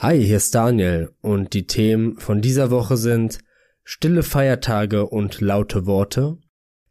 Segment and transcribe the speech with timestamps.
[0.00, 3.40] Hi, hier ist Daniel und die Themen von dieser Woche sind
[3.82, 6.38] stille Feiertage und laute Worte,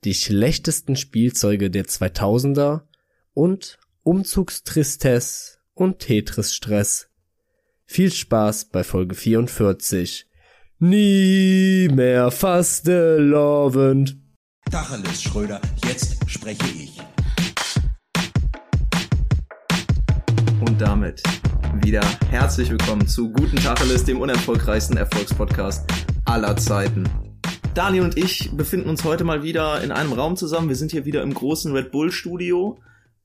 [0.03, 2.81] die schlechtesten Spielzeuge der 2000er
[3.33, 7.07] und Umzugstristesse und Tetris-Stress.
[7.85, 10.27] Viel Spaß bei Folge 44.
[10.79, 14.17] Nie mehr fastelovend.
[14.69, 16.99] Tacheles, Schröder, jetzt spreche ich.
[20.77, 21.23] Und damit
[21.81, 25.89] wieder herzlich willkommen zu Guten Tacheles, dem unerfolgreichsten Erfolgspodcast
[26.25, 27.09] aller Zeiten.
[27.73, 30.69] Daniel und ich befinden uns heute mal wieder in einem Raum zusammen.
[30.69, 32.77] Wir sind hier wieder im großen Red Bull Studio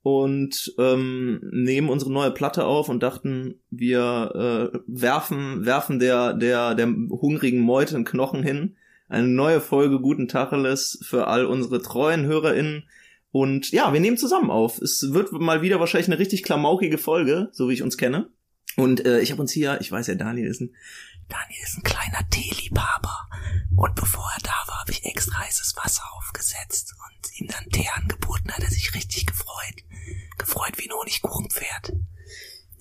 [0.03, 6.75] und ähm, nehmen unsere neue Platte auf und dachten, wir äh, werfen werfen der der
[6.75, 8.77] der hungrigen Meute einen Knochen hin.
[9.11, 12.85] Eine neue Folge Guten Tacheles für all unsere treuen HörerInnen
[13.33, 14.79] und ja, wir nehmen zusammen auf.
[14.79, 18.31] Es wird mal wieder wahrscheinlich eine richtig klamaukige Folge, so wie ich uns kenne.
[18.77, 20.75] Und äh, ich habe uns hier, ich weiß ja, Daniel ist ein
[21.29, 23.29] Daniel ist ein kleiner Teeliebhaber.
[23.75, 27.89] Und bevor er da war, habe ich extra heißes Wasser aufgesetzt und ihm dann Tee
[27.95, 29.85] angeboten, hat er sich richtig gefreut.
[30.37, 31.93] Gefreut wie ein Honigkuchenpferd.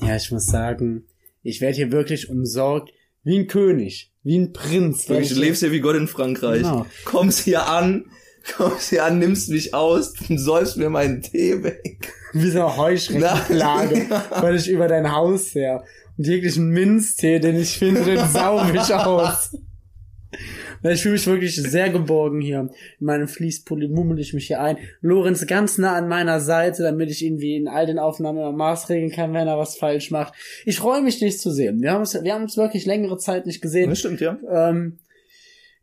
[0.01, 1.05] Ja, ich muss sagen,
[1.43, 2.91] ich werde hier wirklich umsorgt
[3.23, 5.05] wie ein König, wie ein Prinz.
[5.05, 6.63] Du lebst hier wie Gott in Frankreich.
[6.63, 6.85] Genau.
[7.05, 8.11] Kommst hier an,
[8.55, 12.13] kommst hier an, nimmst mich aus, säufst mir meinen Tee weg.
[12.33, 14.07] wie so eine Heuschreckenplage,
[14.39, 15.83] weil ich über dein Haus her.
[16.17, 19.55] Und jeglichen Minztee, den ich finde, den sauge ich aus.
[20.83, 22.69] Ich fühle mich wirklich sehr geborgen hier.
[22.99, 24.77] In meinem Fließpulli mummel ich mich hier ein.
[25.01, 28.51] Lorenz ganz nah an meiner Seite, damit ich ihn wie in all den Aufnahmen immer
[28.51, 30.33] maßregeln kann, wenn er was falsch macht.
[30.65, 31.81] Ich freue mich, dich zu sehen.
[31.81, 33.91] Wir haben uns, wir haben uns wirklich längere Zeit nicht gesehen.
[33.91, 34.39] Das stimmt, ja.
[34.49, 34.97] ähm,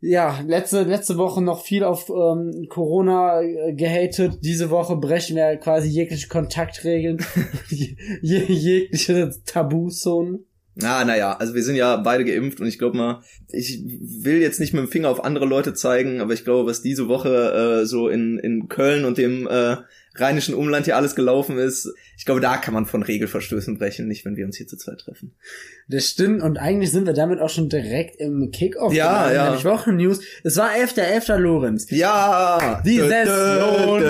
[0.01, 4.39] ja, letzte, letzte Woche noch viel auf ähm, Corona äh, gehatet.
[4.41, 7.25] Diese Woche brechen wir quasi jegliche Kontaktregeln,
[7.69, 10.45] je, jegliche Tabuzonen.
[10.81, 14.61] Ah, naja, also wir sind ja beide geimpft und ich glaube mal, ich will jetzt
[14.61, 17.85] nicht mit dem Finger auf andere Leute zeigen, aber ich glaube, was diese Woche äh,
[17.85, 19.75] so in, in Köln und dem äh,
[20.19, 24.25] rheinischen Umland hier alles gelaufen ist, ich glaube, da kann man von Regelverstößen brechen, nicht
[24.25, 25.35] wenn wir uns hier zu zweit treffen.
[25.87, 28.93] Das stimmt und eigentlich sind wir damit auch schon direkt im Kickoff.
[28.93, 29.45] Ja, ja.
[29.45, 30.19] nämlich Wochennews.
[30.43, 31.37] Es war 11.11.
[31.37, 31.89] Lorenz.
[31.89, 32.81] Ja!
[32.85, 34.03] Die Session.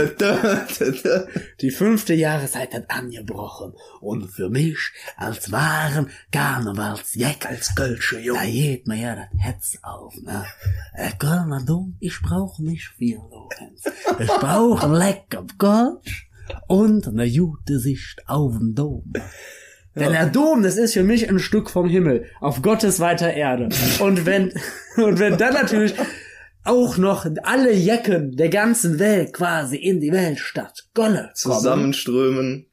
[1.61, 3.73] Die fünfte Jahreszeit hat angebrochen.
[4.01, 4.77] Und für mich,
[5.15, 10.45] als wahren Karnevalsjack, als Kölsche Jung, da geht mir ja das Herz auf, ne?
[10.95, 13.83] Äh, Kölner Dom, ich brauch nicht viel, Lorenz.
[14.19, 15.45] Ich brauch ein lecker
[16.03, 16.29] Kölsch
[16.67, 19.13] und eine gute Sicht auf den Dom.
[19.95, 23.69] Denn der Dom, das ist für mich ein Stück vom Himmel, auf Gottes weiter Erde.
[23.99, 24.53] Und wenn,
[24.95, 25.93] und wenn dann natürlich
[26.63, 32.67] auch noch alle Jecken der ganzen Welt quasi in die Weltstadt Golle kommen, Zusammenströmen.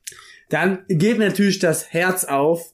[0.51, 2.73] dann geht mir natürlich das Herz auf.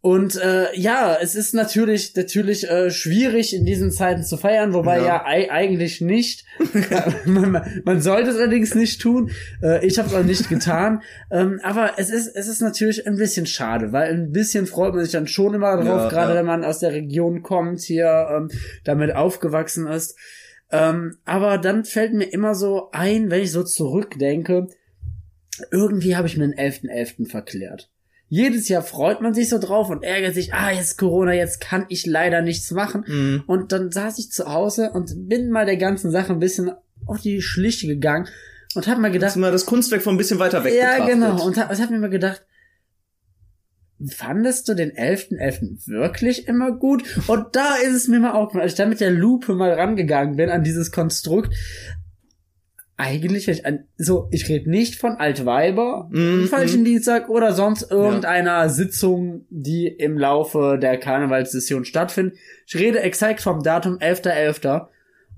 [0.00, 4.98] Und äh, ja, es ist natürlich natürlich äh, schwierig in diesen Zeiten zu feiern, wobei
[4.98, 5.04] Ja.
[5.04, 6.44] ja, ei- eigentlich nicht.
[7.24, 9.32] man, man- sollte es allerdings nicht tun.
[9.60, 11.02] Äh, ich habe es auch nicht getan.
[11.32, 15.02] ähm, aber es ist es ist natürlich ein bisschen schade, weil ein bisschen freut man
[15.02, 16.38] sich dann schon immer drauf, Ja, gerade ja.
[16.38, 18.50] wenn man aus der Region kommt, hier ähm,
[18.84, 20.16] damit aufgewachsen ist.
[20.70, 24.68] Ähm, aber dann fällt mir immer so ein, wenn ich so zurückdenke,
[25.72, 27.28] irgendwie habe ich mir den 11.11.
[27.28, 27.90] verklärt.
[28.30, 31.86] Jedes Jahr freut man sich so drauf und ärgert sich, ah, jetzt Corona, jetzt kann
[31.88, 33.04] ich leider nichts machen.
[33.06, 33.44] Mhm.
[33.46, 36.72] Und dann saß ich zu Hause und bin mal der ganzen Sache ein bisschen
[37.06, 38.28] auf die Schliche gegangen
[38.74, 41.14] und habe Dass gedacht, man das Kunstwerk von ein bisschen weiter weg ja, betrachtet.
[41.14, 41.44] genau.
[41.44, 42.44] Und hab, ich habe mir mal gedacht,
[44.06, 45.86] fandest du den 11.11.
[45.86, 47.02] wirklich immer gut?
[47.28, 50.36] Und da ist es mir mal aufgefallen, als ich da mit der Lupe mal rangegangen
[50.36, 51.54] bin an dieses Konstrukt.
[53.00, 56.48] Eigentlich, wenn ich an, so, ich rede nicht von Altweiber, Mhm.
[56.48, 62.36] falschen Dienstag oder sonst irgendeiner Sitzung, die im Laufe der Karnevalssession stattfindet.
[62.66, 64.88] Ich rede exakt vom Datum 11.11.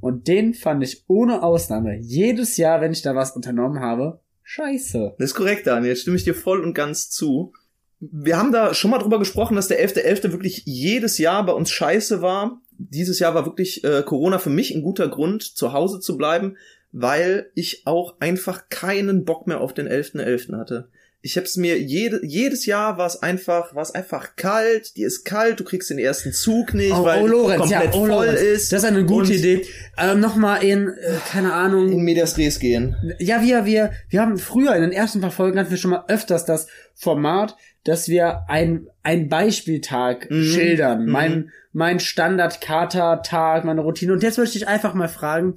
[0.01, 5.17] Und den fand ich ohne Ausnahme jedes Jahr, wenn ich da was unternommen habe, scheiße.
[5.19, 5.95] Das ist korrekt, Daniel.
[5.97, 7.53] Stimme ich dir voll und ganz zu.
[8.01, 10.33] Wir haben da schon mal drüber gesprochen, dass der 11.11.
[10.33, 12.63] wirklich jedes Jahr bei uns scheiße war.
[12.79, 16.57] Dieses Jahr war wirklich äh, Corona für mich ein guter Grund, zu Hause zu bleiben,
[16.93, 20.57] weil ich auch einfach keinen Bock mehr auf den 11.11.
[20.59, 20.89] hatte.
[21.23, 25.25] Ich hab's mir jede, jedes Jahr war es einfach, war es einfach kalt, die ist
[25.25, 28.09] kalt, du kriegst den ersten Zug nicht, Oh, weil oh Lorenz, komplett ja, oh, voll
[28.09, 28.41] Lorenz.
[28.41, 28.73] ist.
[28.73, 29.67] Das ist eine gute Idee.
[29.99, 32.97] Ähm, Nochmal in, äh, keine Ahnung, In Medias Res gehen.
[33.19, 36.05] Ja, wir, wir, wir haben früher in den ersten paar Folgen hatten wir schon mal
[36.09, 37.55] öfters das Format,
[37.85, 40.45] dass wir ein, ein Beispieltag Mhm.
[40.45, 41.05] schildern.
[41.05, 41.13] Mhm.
[41.13, 44.13] Mein, mein Standard-Kater-Tag, meine Routine.
[44.15, 45.55] Und jetzt möchte ich einfach mal fragen,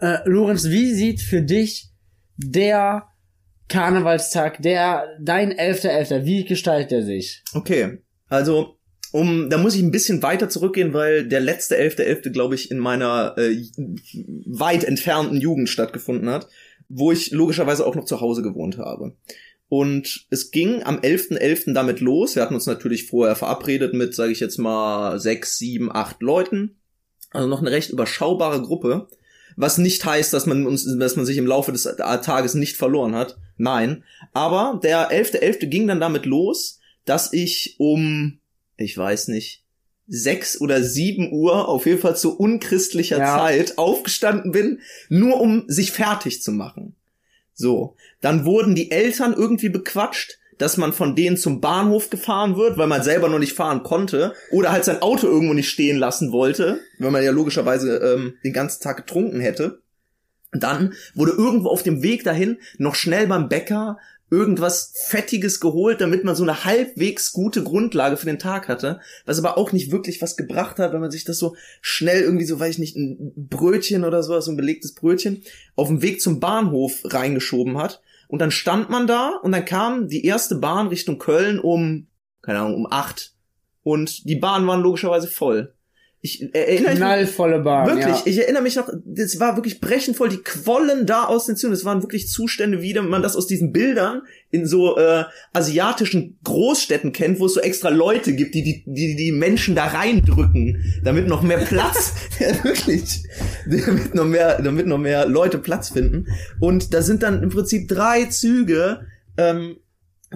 [0.00, 1.90] äh, Lorenz, wie sieht für dich
[2.36, 3.08] der
[3.68, 7.42] Karnevalstag, der, dein 11.11., wie gestaltet er sich?
[7.52, 7.98] Okay,
[8.28, 8.78] also
[9.12, 12.70] um, da muss ich ein bisschen weiter zurückgehen, weil der letzte 11.11., .11., glaube ich,
[12.70, 13.56] in meiner äh,
[14.46, 16.48] weit entfernten Jugend stattgefunden hat,
[16.88, 19.16] wo ich logischerweise auch noch zu Hause gewohnt habe.
[19.68, 21.38] Und es ging am 11.11.
[21.38, 21.74] .11.
[21.74, 22.34] damit los.
[22.34, 26.78] Wir hatten uns natürlich vorher verabredet mit, sage ich jetzt mal, sechs, sieben, acht Leuten.
[27.30, 29.08] Also noch eine recht überschaubare Gruppe.
[29.60, 33.16] Was nicht heißt, dass man uns, dass man sich im Laufe des Tages nicht verloren
[33.16, 33.36] hat.
[33.56, 34.04] Nein.
[34.32, 35.40] Aber der 11.11.
[35.40, 35.66] .11.
[35.66, 38.38] ging dann damit los, dass ich um,
[38.76, 39.64] ich weiß nicht,
[40.06, 43.36] sechs oder sieben Uhr, auf jeden Fall zu unchristlicher Ja.
[43.36, 44.78] Zeit, aufgestanden bin,
[45.08, 46.94] nur um sich fertig zu machen.
[47.52, 47.96] So.
[48.20, 52.86] Dann wurden die Eltern irgendwie bequatscht, dass man von denen zum Bahnhof gefahren wird, weil
[52.86, 56.80] man selber noch nicht fahren konnte oder halt sein Auto irgendwo nicht stehen lassen wollte,
[56.98, 59.80] weil man ja logischerweise ähm, den ganzen Tag getrunken hätte.
[60.52, 63.98] Dann wurde irgendwo auf dem Weg dahin noch schnell beim Bäcker
[64.30, 69.38] irgendwas Fettiges geholt, damit man so eine halbwegs gute Grundlage für den Tag hatte, was
[69.38, 72.60] aber auch nicht wirklich was gebracht hat, wenn man sich das so schnell irgendwie so,
[72.60, 75.42] weiß ich nicht, ein Brötchen oder sowas, so ein belegtes Brötchen,
[75.76, 78.02] auf dem Weg zum Bahnhof reingeschoben hat.
[78.28, 82.06] Und dann stand man da und dann kam die erste Bahn Richtung Köln um,
[82.42, 83.34] keine Ahnung, um acht.
[83.82, 85.74] Und die Bahnen waren logischerweise voll.
[86.20, 87.86] Ich äh, erinnere mich Knallvolle Bahn.
[87.86, 88.22] Wirklich, Ja.
[88.24, 91.72] ich erinnere mich noch, das war wirklich brechend voll, die quollen da aus den Zügen.
[91.72, 97.12] Das waren wirklich Zustände, wie man das aus diesen Bildern in so äh, asiatischen Großstädten
[97.12, 101.28] kennt, wo es so extra Leute gibt, die die, die, die Menschen da reindrücken, damit
[101.28, 103.22] noch mehr Platz, ja, wirklich,
[103.66, 106.26] damit noch mehr, damit noch mehr Leute Platz finden.
[106.58, 109.06] Und da sind dann im Prinzip drei Züge
[109.36, 109.76] ähm,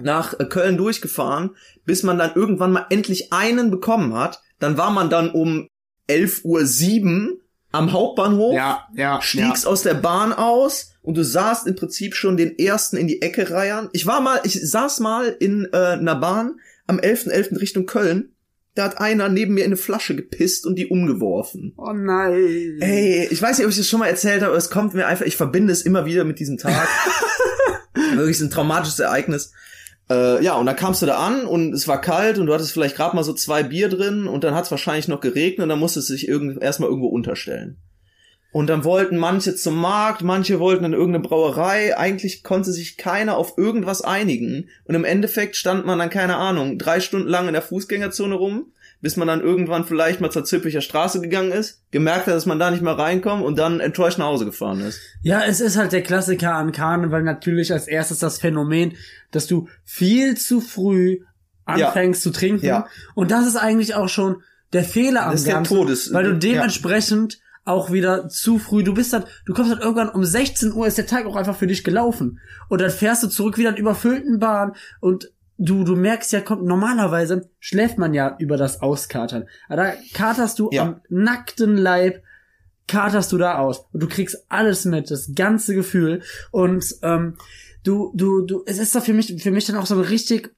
[0.01, 1.51] nach äh, Köln durchgefahren,
[1.85, 4.41] bis man dann irgendwann mal endlich einen bekommen hat.
[4.59, 5.67] Dann war man dann um
[6.09, 7.37] 11.07 Uhr
[7.71, 9.21] am Hauptbahnhof, Ja, ja.
[9.21, 13.21] stiegst aus der Bahn aus und du sahst im Prinzip schon den ersten in die
[13.21, 13.89] Ecke reiern.
[13.93, 17.59] Ich war mal, ich saß mal in äh, einer Bahn am 11.11.
[17.59, 18.29] Richtung Köln.
[18.75, 21.73] Da hat einer neben mir in eine Flasche gepisst und die umgeworfen.
[21.77, 22.77] Oh nein.
[22.79, 25.05] Ey, ich weiß nicht, ob ich das schon mal erzählt habe, aber es kommt mir
[25.07, 26.87] einfach, ich verbinde es immer wieder mit diesem Tag.
[28.15, 29.51] Wirklich so ein traumatisches Ereignis.
[30.09, 32.73] Äh, ja, und dann kamst du da an und es war kalt und du hattest
[32.73, 35.69] vielleicht gerade mal so zwei Bier drin und dann hat es wahrscheinlich noch geregnet und
[35.69, 37.77] dann musstest du dich irgend, erstmal irgendwo unterstellen.
[38.53, 41.97] Und dann wollten manche zum Markt, manche wollten in irgendeine Brauerei.
[41.97, 44.69] Eigentlich konnte sich keiner auf irgendwas einigen.
[44.85, 48.67] Und im Endeffekt stand man dann, keine Ahnung, drei Stunden lang in der Fußgängerzone rum,
[49.03, 52.57] bis man dann irgendwann vielleicht mal zur Zülpicher Straße gegangen ist, gemerkt hat, dass man
[52.57, 54.97] da nicht mehr reinkommt und dann enttäuscht nach Hause gefahren ist.
[55.21, 58.93] Ja, es ist halt der Klassiker an Karneval natürlich als erstes das Phänomen,
[59.31, 61.19] dass du viel zu früh
[61.65, 62.65] anfängst zu trinken.
[62.65, 62.87] Ja.
[63.13, 64.41] Und das ist eigentlich auch schon
[64.71, 66.37] der Fehler am Das ist der Ganzen, Todes- weil du ja.
[66.37, 70.87] dementsprechend auch wieder zu früh, du bist dann, du kommst dann irgendwann um 16 Uhr
[70.87, 72.39] ist der Tag auch einfach für dich gelaufen.
[72.69, 76.63] Und dann fährst du zurück wieder in überfüllten Bahn und du, du merkst ja, kommt,
[76.63, 79.47] normalerweise schläft man ja über das Auskatern.
[79.67, 80.83] Aber da katerst du Ja.
[80.83, 82.23] am nackten Leib
[82.87, 86.21] katerst du da aus und du kriegst alles mit, das ganze Gefühl
[86.51, 87.37] und ähm,
[87.83, 90.53] du du du es ist doch für mich für mich dann auch so ein richtig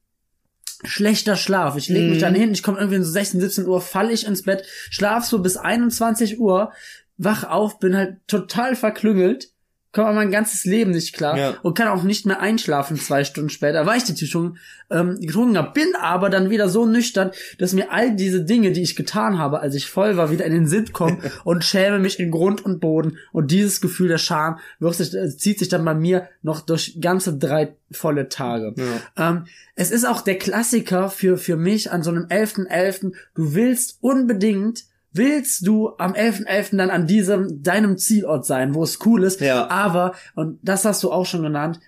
[0.83, 1.77] schlechter Schlaf.
[1.77, 2.21] Ich leg mich Mhm.
[2.21, 5.39] dann hin, ich komme irgendwie so 16, 17 Uhr, falle ich ins Bett, schlaf so
[5.39, 6.71] bis 21 Uhr,
[7.17, 9.49] wach auf, bin halt total verklüngelt,
[9.95, 11.53] komme mein ganzes Leben nicht klar Ja.
[11.63, 14.57] und kann auch nicht mehr einschlafen zwei Stunden später, weil ich die schon
[14.91, 15.71] ähm, getrunken habe.
[15.71, 19.61] Bin aber dann wieder so nüchtern, dass mir all diese Dinge, die ich getan habe,
[19.61, 22.81] als ich voll war, wieder in den Sinn kommen und schäme mich in Grund und
[22.81, 23.17] Boden.
[23.31, 26.97] Und dieses Gefühl der Scham wird sich, äh, zieht sich dann bei mir noch durch
[26.99, 28.75] ganze drei volle Tage.
[29.17, 33.13] Ähm, es ist auch der Klassiker für, für mich an so einem 11.11.
[33.33, 34.83] Du willst unbedingt
[35.15, 36.77] willst du am 11.11.
[36.77, 39.41] dann an diesem, deinem Zielort sein, wo es cool ist.
[39.41, 39.69] Ja.
[39.69, 41.79] Aber, und das hast du auch schon genannt,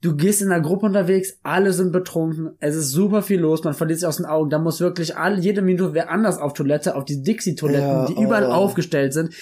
[0.00, 3.74] du gehst in einer Gruppe unterwegs, alle sind betrunken, es ist super viel los, man
[3.74, 6.94] verliert sich aus den Augen, da muss wirklich alle, jede Minute wer anders auf Toilette,
[6.94, 8.52] auf die Dixie-Toiletten, Ja, die überall oh.
[8.52, 9.34] aufgestellt sind.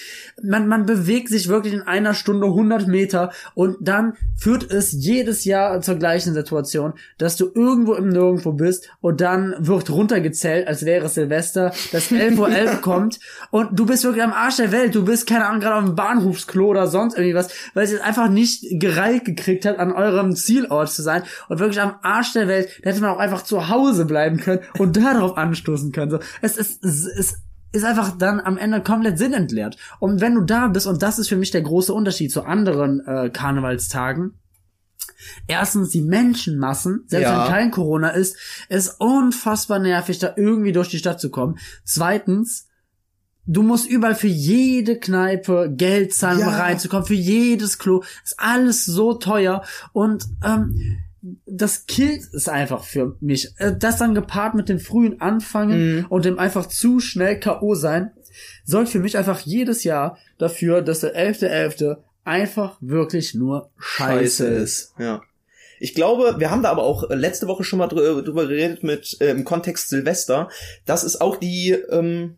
[0.43, 5.45] Man, man bewegt sich wirklich in einer Stunde 100 Meter und dann führt es jedes
[5.45, 10.87] Jahr zur gleichen Situation, dass du irgendwo im Nirgendwo bist und dann wird runtergezählt, als
[10.87, 13.21] wäre es Silvester, dass 11.11 Uhr 11 kommt
[13.51, 15.97] und du bist wirklich am Arsch der Welt, du bist, keine Ahnung, gerade auf dem
[15.97, 20.35] Bahnhofsklo oder sonst irgendwie was, weil es jetzt einfach nicht gereilt gekriegt hat, an eurem
[20.47, 23.69] Zielort zu sein und wirklich am Arsch der Welt, da hätte man auch einfach zu
[23.69, 26.11] Hause bleiben können und darauf anstoßen können.
[26.11, 27.37] So, es ist, es ist
[27.73, 29.76] ist einfach dann am Ende komplett sinnentleert.
[29.99, 33.07] Und wenn du da bist, und das ist für mich der große Unterschied zu anderen
[33.07, 34.38] äh, Karnevalstagen,
[35.47, 37.43] Erstens, die Menschenmassen, selbst Ja.
[37.45, 38.37] wenn kein Corona ist,
[38.69, 41.59] ist unfassbar nervig, da irgendwie durch die Stadt zu kommen.
[41.85, 42.65] Zweitens,
[43.47, 46.59] du musst überall für jede Kneipe Geld zahlen, um Ja.
[46.59, 48.03] reinzukommen, für jedes Klo.
[48.25, 49.62] Ist alles so teuer.
[49.93, 50.99] Und ähm,
[51.47, 53.53] das killt es einfach für mich.
[53.59, 56.07] Äh, Das dann gepaart mit dem frühen Anfangen Mhm.
[56.09, 57.75] und dem einfach zu schnell K.O.
[57.75, 58.11] sein,
[58.65, 61.97] sorgt für mich einfach jedes Jahr dafür, dass der 11.11.
[62.25, 64.93] einfach wirklich nur scheiße ist.
[64.99, 65.23] Ja.
[65.79, 69.17] Ich glaube, wir haben da aber auch letzte Woche schon mal drü- drüber geredet mit
[69.21, 70.49] äh, im Kontext Silvester.
[70.87, 72.37] Das ist auch die ähm,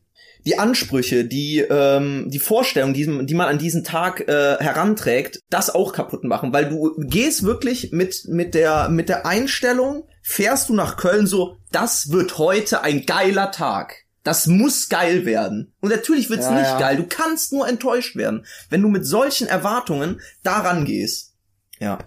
[0.48, 5.68] die Ansprüche, die ähm, die Vorstellung, die, die man an diesen Tag äh, heranträgt, das
[5.68, 10.74] auch kaputt machen, weil du gehst wirklich mit mit der mit der Einstellung, fährst du
[10.74, 14.06] nach Köln so, das wird heute ein geiler Tag.
[14.24, 15.74] Das muss geil werden.
[15.80, 16.78] Und natürlich wird's Ja, nicht ja.
[16.78, 16.96] geil.
[16.96, 21.34] Du kannst nur enttäuscht werden, wenn du mit solchen Erwartungen daran gehst.
[21.78, 21.98] Ja.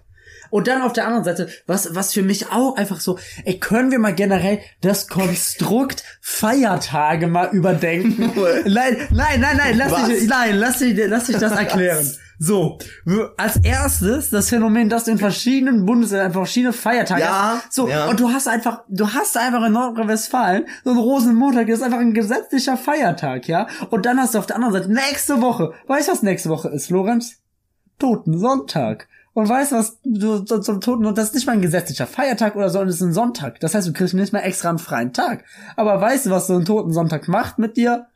[0.52, 3.90] Und dann auf der anderen Seite, was, was für mich auch einfach so, ey, können
[3.90, 8.32] wir mal generell das Konstrukt Feiertage mal überdenken?
[8.66, 10.08] nein, nein, nein, nein, lass Was?
[10.10, 12.08] dich, nein, lass dich, lass dich das erklären.
[12.44, 12.80] So,
[13.38, 17.72] als erstes das Phänomen, dass du in verschiedenen Bundesländern einfach verschiedene Feiertage Ja, hast.
[17.72, 18.08] So, ja.
[18.10, 22.00] und du hast einfach, du hast einfach in Nordrhein-Westfalen so einen Rosenmontag, das ist einfach
[22.00, 23.68] ein gesetzlicher Feiertag, ja?
[23.92, 26.70] Und dann hast du auf der anderen Seite nächste Woche, weißt du, was nächste Woche
[26.70, 27.38] ist, Lorenz?
[28.00, 29.08] Totensonntag.
[29.34, 32.70] Und weißt was, du zum Toten, und das ist nicht mal ein gesetzlicher Feiertag oder
[32.70, 33.60] so, und es ist ein Sonntag.
[33.62, 35.46] Das heißt, du kriegst nicht mehr extra einen freien Tag.
[35.78, 38.08] Aber weißt du, was so ein Totensonntag macht mit dir?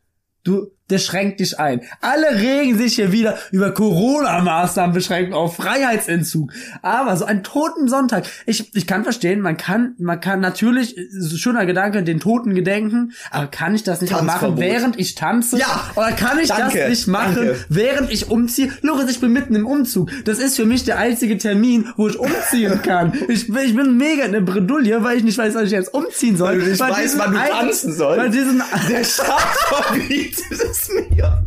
[0.44, 1.82] Du, der schränkt dich ein.
[2.02, 6.52] Alle regen sich hier wieder über Corona-Maßnahmen beschränken auf Freiheitsentzug.
[6.82, 8.26] Aber so ein toten Sonntag.
[8.46, 12.54] Ich, ich kann verstehen, man kann, man kann natürlich, ist ein schöner Gedanke, den Toten
[12.54, 15.58] gedenken, aber kann ich das nicht machen, während ich tanze?
[15.58, 15.92] Ja.
[15.96, 17.66] Oder kann ich Danke, das nicht machen, danke.
[17.70, 18.72] während ich umziehe?
[18.82, 20.10] Lorenz, ich bin mitten im Umzug.
[20.26, 23.14] Das ist für mich der einzige Termin, wo ich umziehen kann.
[23.28, 25.94] Ich, bin- ich bin mega in der Bredouille, weil ich nicht weiß, was ich jetzt
[25.94, 26.54] umziehen soll.
[26.54, 28.20] Weil du nicht Weil weißt, wann du einen- tanzen sollst.
[28.24, 31.46] Weil diesen, Der Staat verbietet es mir.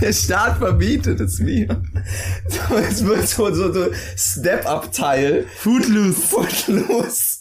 [0.00, 1.82] Der Staat verbietet es mir.
[2.48, 5.46] So, es wird so, so, so Step-Up-Teil.
[5.56, 6.20] Footloose.
[6.20, 7.38] Footloose.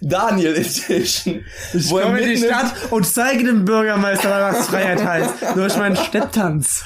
[0.00, 1.44] Daniel Edition.
[1.72, 5.34] Ich wo komme in die Stadt und zeige dem Bürgermeister, was Freiheit heißt.
[5.54, 6.84] Durch meinen Stepptanz.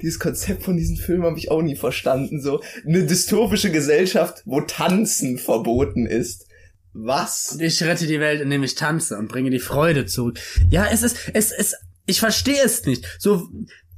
[0.00, 2.40] Dieses Konzept von diesem Film habe ich auch nie verstanden.
[2.40, 6.46] So eine dystopische Gesellschaft, wo Tanzen verboten ist.
[6.92, 7.58] Was?
[7.60, 10.38] Ich rette die Welt, indem ich tanze und bringe die Freude zurück.
[10.70, 13.04] Ja, es ist, es ist, ich verstehe es nicht.
[13.18, 13.48] So,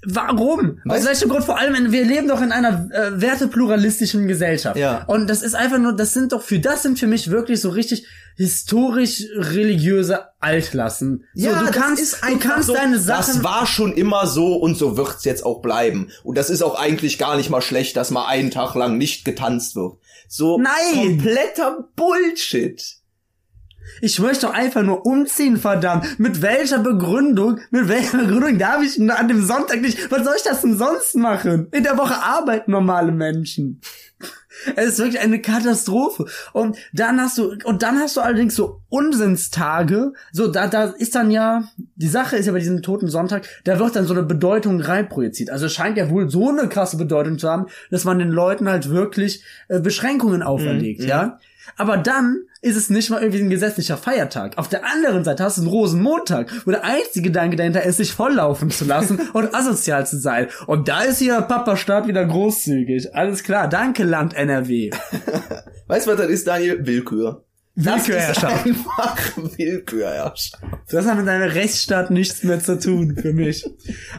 [0.05, 0.81] warum?
[0.89, 1.45] Aus Weißt- welchem Grund?
[1.45, 4.77] Vor allem, wir leben doch in einer äh, wertepluralistischen Gesellschaft.
[4.79, 5.05] Ja.
[5.07, 7.71] Und das ist einfach nur, das sind doch, für das sind für mich wirklich so
[7.71, 11.25] richtig historisch-religiöse Altlassen.
[11.35, 13.35] So, du kannst, du kannst so, deine Sachen.
[13.35, 16.11] Das war schon immer so und so wird's jetzt auch bleiben.
[16.23, 19.25] Und das ist auch eigentlich gar nicht mal schlecht, dass mal einen Tag lang nicht
[19.25, 19.95] getanzt wird.
[20.29, 20.73] So Nein!
[20.95, 22.96] kompletter Bullshit.
[24.01, 26.19] Ich möchte doch einfach nur umziehen, verdammt.
[26.19, 30.11] Mit welcher Begründung, mit welcher Begründung darf ich an dem Sonntag nicht?
[30.11, 31.69] Was soll ich das denn sonst machen?
[31.73, 33.81] In der Woche arbeiten normale Menschen.
[34.75, 36.27] Es ist wirklich eine Katastrophe.
[36.53, 40.13] Und dann hast du, und dann hast du allerdings so Unsinnstage.
[40.33, 41.65] So, da, da ist dann ja,
[41.97, 45.51] die Sache ist ja bei diesem toten Sonntag, da wird dann so eine Bedeutung reinprojiziert.
[45.51, 48.69] Also es scheint ja wohl so eine krasse Bedeutung zu haben, dass man den Leuten
[48.69, 51.39] halt wirklich äh, Beschränkungen auferlegt, ja.
[51.77, 54.59] Aber dann ist es nicht mal irgendwie ein gesetzlicher Feiertag.
[54.59, 58.13] Auf der anderen Seite hast du einen Rosenmontag, wo der einzige Gedanke dahinter ist, sich
[58.13, 60.49] volllaufen zu lassen und asozial zu sein.
[60.67, 63.15] Und da ist hier Papa-Staat wieder großzügig.
[63.15, 63.69] Alles klar.
[63.69, 64.91] Danke, Land NRW.
[65.87, 66.85] Weißt du, was das ist, Daniel?
[66.85, 67.45] Willkür.
[67.77, 68.67] Das ist Willkürherrschaft.
[68.67, 70.59] einfach Willkürherrschaft.
[70.91, 73.65] Das hat mit einem Rechtsstaat nichts mehr zu tun für mich.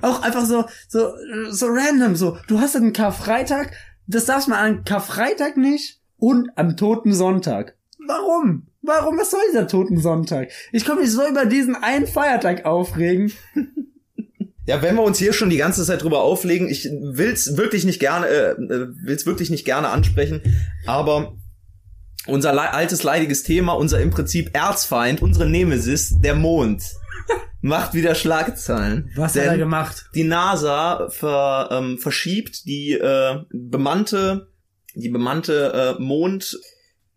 [0.01, 1.11] Auch einfach so, so,
[1.49, 2.37] so random, so.
[2.47, 3.73] Du hast einen Karfreitag,
[4.05, 7.75] das darfst man an Karfreitag nicht und am Toten Sonntag.
[8.07, 8.67] Warum?
[8.81, 9.17] Warum?
[9.17, 10.49] Was soll dieser Toten Sonntag?
[10.71, 13.31] Ich kann mich so über diesen einen Feiertag aufregen.
[14.65, 17.99] Ja, wenn wir uns hier schon die ganze Zeit drüber auflegen, ich will's wirklich nicht
[17.99, 20.41] gerne, äh, äh, will's wirklich nicht gerne ansprechen,
[20.85, 21.37] aber
[22.27, 26.83] unser le altes leidiges Thema, unser im Prinzip Erzfeind, unsere Nemesis, der Mond,
[27.61, 29.09] macht wieder Schlagzeilen.
[29.15, 30.09] Was Denn hat er gemacht?
[30.15, 34.49] Die NASA ver, ähm, verschiebt die äh, bemannte,
[34.95, 36.59] die bemannte äh, Mond,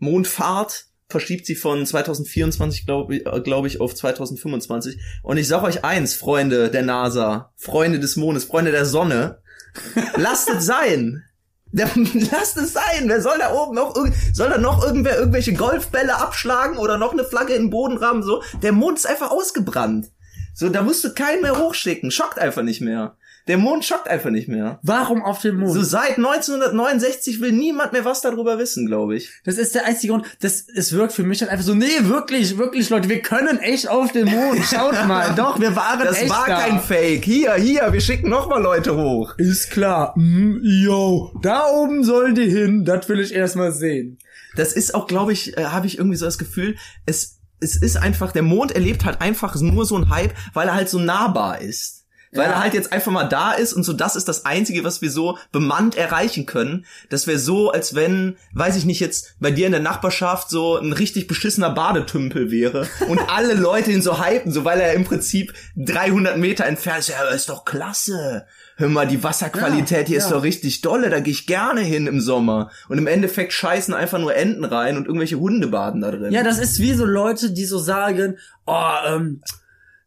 [0.00, 5.00] Mondfahrt verschiebt sie von 2024, glaube ich, äh, glaub ich, auf 2025.
[5.23, 9.40] Und ich sag euch eins, Freunde der NASA, Freunde des Mondes, Freunde der Sonne,
[10.16, 11.25] lasst es sein.
[11.73, 11.88] Der,
[12.33, 13.04] lasst es sein.
[13.07, 13.95] Wer soll da oben noch,
[14.33, 18.23] soll da noch irgendwer irgendwelche Golfbälle abschlagen oder noch eine Flagge in den Boden rammen?
[18.23, 20.07] So, der Mond ist einfach ausgebrannt.
[20.54, 22.11] So, da musst du keinen mehr hochschicken.
[22.11, 23.16] Schockt einfach nicht mehr.
[23.50, 24.78] Der Mond schockt einfach nicht mehr.
[24.85, 25.73] Warum auf dem Mond?
[25.73, 29.28] So seit 1969 will niemand mehr was darüber wissen, glaube ich.
[29.45, 30.25] Das ist der einzige Grund.
[30.40, 33.88] Das, es wirkt für mich halt einfach so, nee, wirklich, wirklich, Leute, wir können echt
[33.88, 34.64] auf den Mond.
[34.71, 36.61] Schaut mal, doch, wir waren Das echt war da.
[36.61, 37.25] kein Fake.
[37.25, 39.35] Hier, hier, wir schicken noch mal Leute hoch.
[39.37, 40.14] Ist klar.
[40.16, 42.85] Mm, yo, da oben sollen die hin.
[42.85, 44.19] Das will ich erst mal sehen.
[44.54, 47.97] das ist auch, glaube ich, äh, habe ich irgendwie so das Gefühl, es es ist
[47.97, 51.61] einfach, der Mond erlebt halt einfach nur so ein Hype, weil er halt so nahbar
[51.61, 52.00] ist.
[52.32, 52.52] Weil Ja.
[52.52, 55.10] er halt jetzt einfach mal da ist und so, das ist das Einzige, was wir
[55.10, 56.87] so bemannt erreichen können.
[57.08, 60.76] Das wäre so, als wenn, weiß ich nicht, jetzt bei dir in der Nachbarschaft so
[60.76, 65.04] ein richtig beschissener Badetümpel wäre und alle Leute ihn so hypen, so weil er im
[65.04, 67.08] Prinzip 300 Meter entfernt ist.
[67.08, 68.46] Ja, ist doch klasse.
[68.76, 70.37] Hör mal, die Wasserqualität hier ist ja.
[70.37, 72.70] doch richtig dolle, da gehe ich gerne hin im Sommer.
[72.88, 76.32] Und im Endeffekt scheißen einfach nur Enten rein und irgendwelche Hunde baden da drin.
[76.32, 79.59] Ja, das ist wie so Leute, die so sagen, oh, ähm, äh,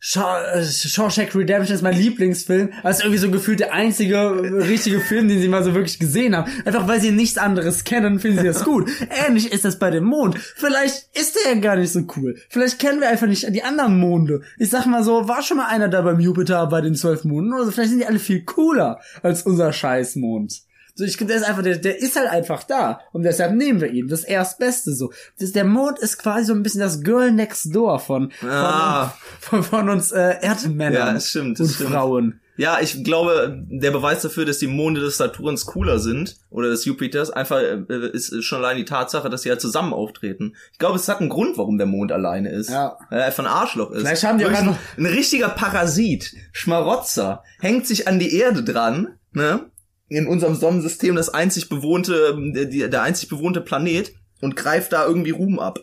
[0.06, 2.72] Shawshank Redemption ist mein Lieblingsfilm.
[2.84, 5.98] Das ist irgendwie so gefühlt der einzige äh, richtige Film, den sie mal so wirklich
[5.98, 6.52] gesehen haben.
[6.66, 8.92] Einfach weil sie nichts anderes kennen, finden sie das gut.
[9.26, 10.38] Ähnlich ist das bei dem Mond.
[10.38, 12.36] Vielleicht ist der ja gar nicht so cool.
[12.50, 14.42] Vielleicht kennen wir einfach nicht die anderen Monde.
[14.58, 17.54] Ich sag mal so, war schon mal einer da beim Jupiter bei den zwölf Monden
[17.54, 17.72] oder so.
[17.72, 20.64] Vielleicht sind die alle viel cooler als unser Scheißmond.
[20.96, 23.00] So, ich, der ist einfach, der, der ist halt einfach da.
[23.14, 24.08] Und deshalb nehmen wir ihn.
[24.08, 25.12] Das Erstbeste so.
[25.40, 29.08] Das, der Mond ist quasi so ein bisschen das Girl next door von, Ah.
[29.40, 31.90] von, von, von uns äh, Erdmännern Ja, das stimmt, das und stimmt.
[31.92, 32.40] Frauen.
[32.56, 36.86] Ja, ich glaube, der Beweis dafür, dass die Monde des Saturns cooler sind oder des
[36.86, 40.54] Jupiters, einfach äh, ist schon allein die Tatsache, dass sie halt zusammen auftreten.
[40.72, 42.70] Ich glaube, es hat einen Grund, warum der Mond alleine ist.
[42.70, 43.00] Ja.
[43.10, 44.02] Weil er einfach ein Arschloch ist.
[44.04, 49.18] Vielleicht haben die auch ein, ein richtiger Parasit, Schmarotzer, hängt sich an die Erde dran,
[49.32, 49.72] ne?
[50.10, 55.06] In unserem Sonnensystem das einzig bewohnte, der, die- der einzig bewohnte Planet und greift da
[55.06, 55.80] irgendwie Ruhm ab.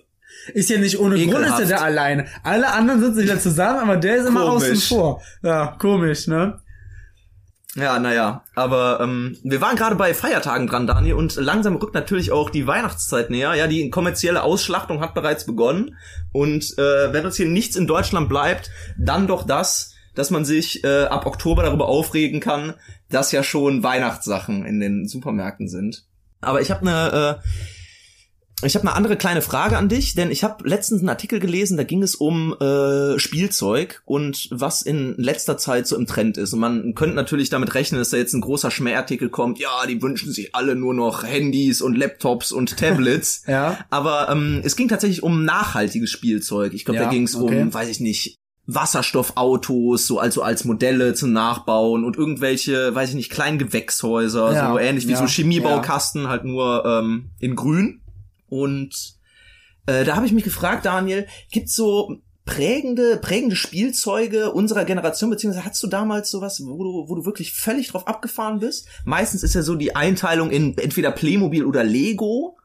[0.54, 1.60] Ist ja nicht ohne Grund, Ekelhaft.
[1.62, 2.26] ist er da alleine.
[2.44, 4.70] Alle anderen sitzen wieder zusammen, aber der ist immer Komisch.
[4.70, 5.22] außen vor.
[5.42, 6.60] Ja, komisch, ne?
[7.76, 12.32] Ja, naja, aber ähm, wir waren gerade bei Feiertagen dran, Daniel, und langsam rückt natürlich
[12.32, 13.54] auch die Weihnachtszeit näher.
[13.54, 15.96] Ja, die kommerzielle Ausschlachtung hat bereits begonnen.
[16.32, 20.85] Und äh, wenn uns hier nichts in Deutschland bleibt, dann doch das, dass man sich
[20.85, 22.75] äh, ab Oktober darüber aufregen kann,
[23.09, 26.05] dass ja schon Weihnachtssachen in den Supermärkten sind.
[26.40, 27.49] Aber ich habe eine äh,
[28.62, 31.76] ich habe eine andere kleine Frage an dich, denn ich habe letztens einen Artikel gelesen,
[31.76, 36.52] da ging es um äh, Spielzeug und was in letzter Zeit so im Trend ist.
[36.52, 39.59] Und man könnte natürlich damit rechnen, dass da jetzt ein großer Schmähartikel kommt.
[39.59, 43.42] Ja, die wünschen sich alle nur noch Handys und Laptops und Tablets.
[43.51, 43.79] Ja.
[43.90, 46.73] Aber ähm, es ging tatsächlich um nachhaltiges Spielzeug.
[46.73, 47.62] Ich glaube, Ja, da ging es okay.
[47.62, 53.14] um, weiß ich nicht, Wasserstoffautos, so also als Modelle zum Nachbauen und irgendwelche, weiß ich
[53.14, 58.01] nicht, kleinen Gewächshäuser, Ja, so ähnlich wie ja, so Chemiebaukasten, halt nur ähm, in Grün.
[58.49, 59.14] Und
[59.87, 65.66] äh, da habe ich mich gefragt, Daniel, gibt's so prägende, prägende Spielzeuge unserer Generation, beziehungsweise
[65.66, 68.88] hast du damals sowas, wo du, wo du wirklich völlig drauf abgefahren bist?
[69.05, 72.57] Meistens ist ja so die Einteilung in entweder Playmobil oder Lego.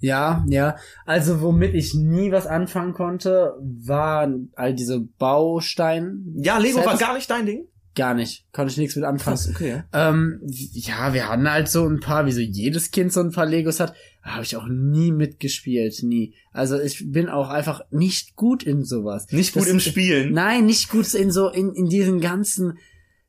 [0.00, 0.76] Ja, ja.
[1.06, 6.18] Also womit ich nie was anfangen konnte, waren all diese Bausteine.
[6.36, 7.64] Ja, Lego war gar nicht dein Ding.
[7.94, 8.44] Gar nicht.
[8.52, 9.38] Konnte ich nichts mit anfangen.
[9.50, 9.82] okay.
[9.92, 13.46] Ähm, ja, wir hatten halt so ein paar, wie so jedes Kind so ein paar
[13.46, 13.92] Legos hat.
[14.22, 16.34] Habe ich auch nie mitgespielt, nie.
[16.52, 19.26] Also ich bin auch einfach nicht gut in sowas.
[19.32, 20.32] Nicht gut Das- im Spielen.
[20.32, 22.78] Nein, nicht gut in so, in, in diesen ganzen,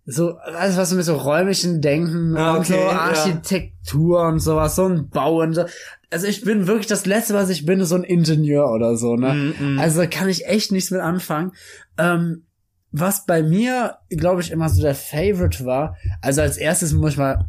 [0.09, 2.99] so, alles was so mit so räumlichen Denken Ah, und so okay, ja.
[2.99, 5.65] Architektur und sowas, so ein Bauen, so.
[6.11, 9.15] Also ich bin wirklich, das Letzte, was ich bin, ist so ein Ingenieur oder so,
[9.15, 9.53] ne?
[9.59, 9.79] Mm, mm.
[9.79, 11.51] Also kann ich echt nichts mit anfangen.
[11.99, 12.45] Ähm,
[12.91, 17.17] was bei mir, glaube ich, immer so der Favorite war, also als erstes muss ich
[17.17, 17.45] mal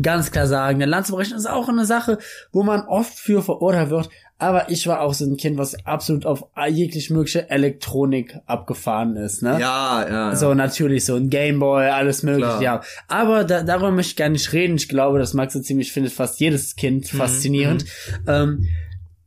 [0.00, 2.18] ganz klar sagen, der Landsbrechen ist auch eine Sache,
[2.52, 6.26] wo man oft für verurteilt wird, aber ich war auch so ein Kind, was absolut
[6.26, 9.58] auf jegliche mögliche Elektronik abgefahren ist, ne?
[9.60, 10.36] Ja, ja.
[10.36, 12.62] So, natürlich, so ein Gameboy, alles mögliche, Klar.
[12.62, 12.80] ja.
[13.06, 14.76] Aber da, darüber möchte ich gar nicht reden.
[14.76, 17.84] Ich glaube, das Max so ziemlich findet fast jedes Kind Mhm, faszinierend.
[18.26, 18.66] Ähm,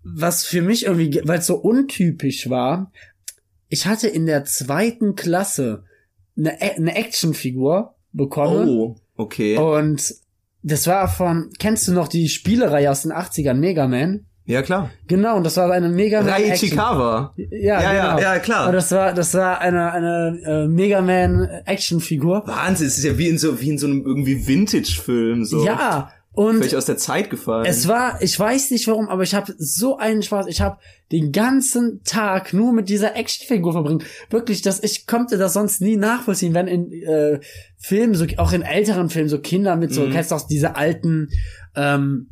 [0.03, 2.91] was für mich irgendwie, weil es so untypisch war,
[3.69, 5.83] ich hatte in der zweiten Klasse
[6.37, 8.67] eine, eine Actionfigur bekommen.
[8.69, 9.57] Oh, okay.
[9.57, 10.15] Und
[10.63, 14.25] das war von, kennst du noch die Spielereihe aus den 80ern, Mega Man?
[14.47, 14.89] Ja, klar.
[15.07, 16.29] Genau, und das war eine Mega Man.
[16.29, 17.33] Rai Ichikawa.
[17.35, 18.21] Ja, Ja, ja, genau.
[18.21, 18.67] ja, klar.
[18.67, 22.43] Und das war, das war eine, eine äh, Mega Man Actionfigur.
[22.47, 25.65] Wahnsinn, es ist ja wie in so, wie in so einem irgendwie Vintage-Film, so.
[25.65, 27.65] Ja, und Völlig aus der Zeit gefallen.
[27.67, 30.45] es war, ich weiß nicht warum, aber ich habe so einen Spaß.
[30.47, 30.77] Ich habe
[31.11, 34.03] den ganzen Tag nur mit dieser Actionfigur verbringen.
[34.29, 37.39] Wirklich, dass ich konnte das sonst nie nachvollziehen, wenn in äh,
[37.79, 40.11] Filmen, so auch in älteren Filmen, so Kinder mit so, Mhm.
[40.11, 41.29] kennst du auch diese alten
[41.75, 42.29] ähm,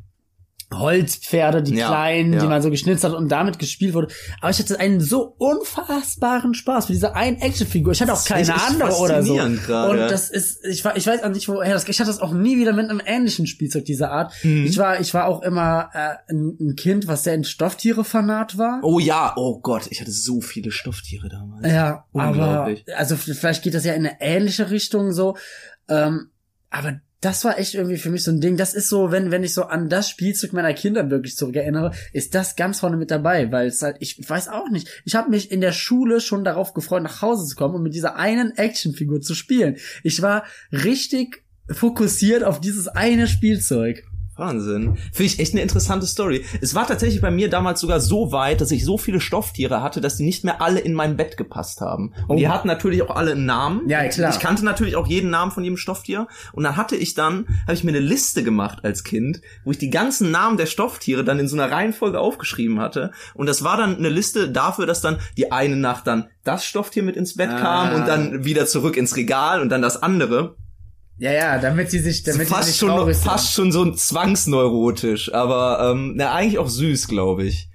[0.79, 2.39] Holzpferde, die Ja, kleinen, ja.
[2.39, 4.07] die man so geschnitzt hat und damit gespielt wurde.
[4.41, 7.93] Aber ich hatte einen so unfassbaren Spaß mit dieser einen Actionfigur.
[7.93, 9.35] Ich hatte auch keine andere oder so.
[9.35, 9.89] gerade.
[9.91, 12.31] Und das ist, ich war, ich weiß auch nicht, woher das, ich hatte das auch
[12.33, 14.33] nie wieder mit einem ähnlichen Spielzeug dieser Art.
[14.43, 14.65] Mhm.
[14.65, 18.57] Ich war, ich war auch immer äh, ein, ein Kind, was sehr in Stofftiere fanat
[18.57, 18.79] war.
[18.83, 21.65] oh ja, oh Gott, ich hatte so viele Stofftiere damals.
[21.71, 22.85] Ja, aber Unglaublich.
[22.95, 25.35] also vielleicht geht das ja in eine ähnliche Richtung so.
[25.87, 26.29] Ähm,
[26.69, 28.55] aber das war echt irgendwie für mich so ein Ding.
[28.55, 32.35] Das ist so, wenn, wenn ich so an das Spielzeug meiner Kinder wirklich zurückerinnere, ist
[32.35, 35.01] das ganz vorne mit dabei, weil es halt, ich weiß auch nicht.
[35.05, 37.95] Ich habe mich in der Schule schon darauf gefreut, nach Hause zu kommen und mit
[37.95, 39.77] dieser einen Actionfigur zu spielen.
[40.03, 44.03] Ich war richtig fokussiert auf dieses eine Spielzeug.
[44.37, 44.97] Wahnsinn.
[45.13, 46.43] Finde ich echt eine interessante Story.
[46.61, 50.01] Es war tatsächlich bei mir damals sogar so weit, dass ich so viele Stofftiere hatte,
[50.01, 52.13] dass die nicht mehr alle in mein Bett gepasst haben.
[52.27, 53.87] Und die hatten natürlich auch alle einen Namen.
[53.87, 54.31] Ja, klar.
[54.31, 56.27] Ich kannte natürlich auch jeden Namen von jedem Stofftier.
[56.51, 59.77] Und dann hatte ich dann, habe ich mir eine Liste gemacht als Kind, wo ich
[59.77, 63.11] die ganzen Namen der Stofftiere dann in so einer Reihenfolge aufgeschrieben hatte.
[63.33, 67.03] Und das war dann eine Liste dafür, dass dann die eine Nacht dann das Stofftier
[67.03, 70.55] mit ins Bett kam und dann wieder zurück ins Regal und dann das andere.
[71.17, 73.25] Ja, ja, damit sie sich, damit sie fast nicht schon traurig sind.
[73.25, 77.69] fast schon so ein zwangsneurotisch, aber ähm, na, eigentlich auch süß, glaube ich.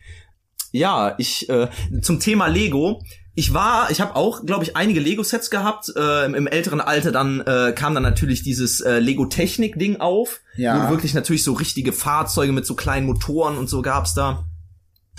[0.72, 1.68] Ja, ich äh,
[2.02, 3.02] zum Thema Lego.
[3.36, 5.90] Ich war, ich habe auch, glaube ich, einige Lego-Sets gehabt.
[5.96, 10.86] Äh, im, Im älteren Alter dann äh, kam dann natürlich dieses äh, Lego-Technik-Ding auf, Ja.
[10.86, 14.44] wo wirklich natürlich so richtige Fahrzeuge mit so kleinen Motoren und so gab's da.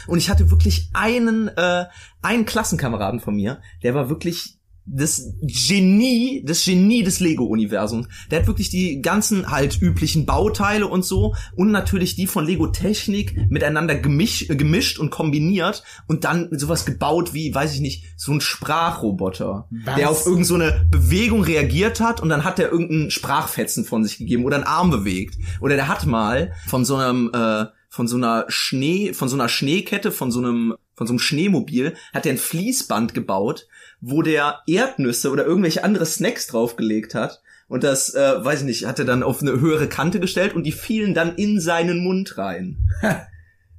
[0.07, 1.85] Und ich hatte wirklich einen, äh,
[2.21, 8.07] einen Klassenkameraden von mir, der war wirklich das Genie, das Genie des Lego-Universums.
[8.29, 12.67] Der hat wirklich die ganzen halt üblichen Bauteile und so und natürlich die von Lego
[12.67, 18.05] Technik miteinander gemisch, äh, gemischt und kombiniert und dann sowas gebaut wie, weiß ich nicht,
[18.17, 19.95] so ein Sprachroboter, Was?
[19.95, 24.03] der auf irgendeine so eine Bewegung reagiert hat und dann hat der irgendeinen Sprachfetzen von
[24.03, 25.37] sich gegeben oder einen Arm bewegt.
[25.61, 29.49] Oder der hat mal von so einem äh, von so einer Schnee, von so einer
[29.49, 33.67] Schneekette, von so einem, von so einem Schneemobil, hat er ein Fließband gebaut,
[34.01, 37.41] wo der Erdnüsse oder irgendwelche andere Snacks draufgelegt hat.
[37.67, 40.63] Und das, äh, weiß ich nicht, hat er dann auf eine höhere Kante gestellt und
[40.63, 42.89] die fielen dann in seinen Mund rein.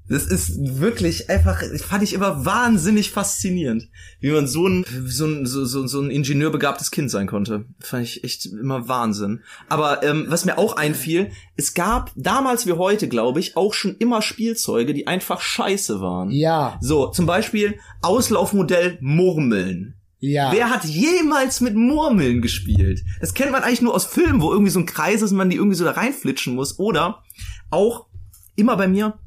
[0.09, 3.89] Das ist wirklich einfach, fand ich immer wahnsinnig faszinierend,
[4.21, 7.65] wie man so ein, so ein, so, so, so ein ingenieurbegabtes Kind sein konnte.
[7.81, 9.41] Fand ich echt immer Wahnsinn.
[9.71, 13.97] Aber ähm, was mir auch einfiel, es gab damals wie heute, glaube ich, auch schon
[13.97, 16.31] immer Spielzeuge, die einfach scheiße waren.
[16.31, 19.95] Ja, So, zum Beispiel Auslaufmodell Murmeln.
[20.23, 20.53] Ja.
[20.53, 23.03] Wer hat jemals mit Murmeln gespielt?
[23.21, 25.51] Das kennt man eigentlich nur aus Filmen, wo irgendwie so ein Kreis ist und man
[25.51, 26.79] die irgendwie so da reinflitschen muss.
[26.79, 27.25] Oder
[27.71, 28.07] auch
[28.55, 29.19] immer bei mir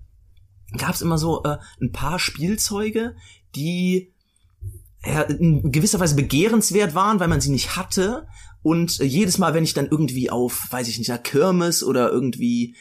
[0.78, 3.18] gab es immer so äh, ein paar Spielzeuge,
[3.58, 4.14] die
[5.06, 8.26] ja, in gewisser Weise begehrenswert waren, weil man sie nicht hatte.
[8.64, 12.10] Und äh, jedes Mal, wenn ich dann irgendwie auf, weiß ich nicht, einer Kirmes oder
[12.10, 12.78] irgendwie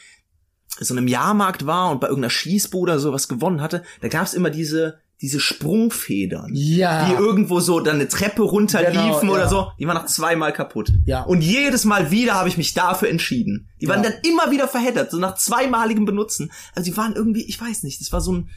[0.79, 4.35] so einem Jahrmarkt war und bei irgendeiner Schießbude oder sowas gewonnen hatte, da gab es
[4.35, 7.07] immer diese diese Sprungfedern, Ja.
[7.09, 9.49] die irgendwo so dann eine Treppe runterliefen Genau, oder ja.
[9.49, 10.93] so, die waren nach zweimal kaputt.
[11.07, 11.23] Ja.
[11.23, 13.69] Und jedes Mal wieder habe ich mich dafür entschieden.
[13.81, 14.11] Die waren Ja.
[14.11, 16.53] dann immer wieder verheddert, so nach zweimaligem Benutzen.
[16.75, 18.51] Also die waren irgendwie, ich weiß nicht, das war so ein,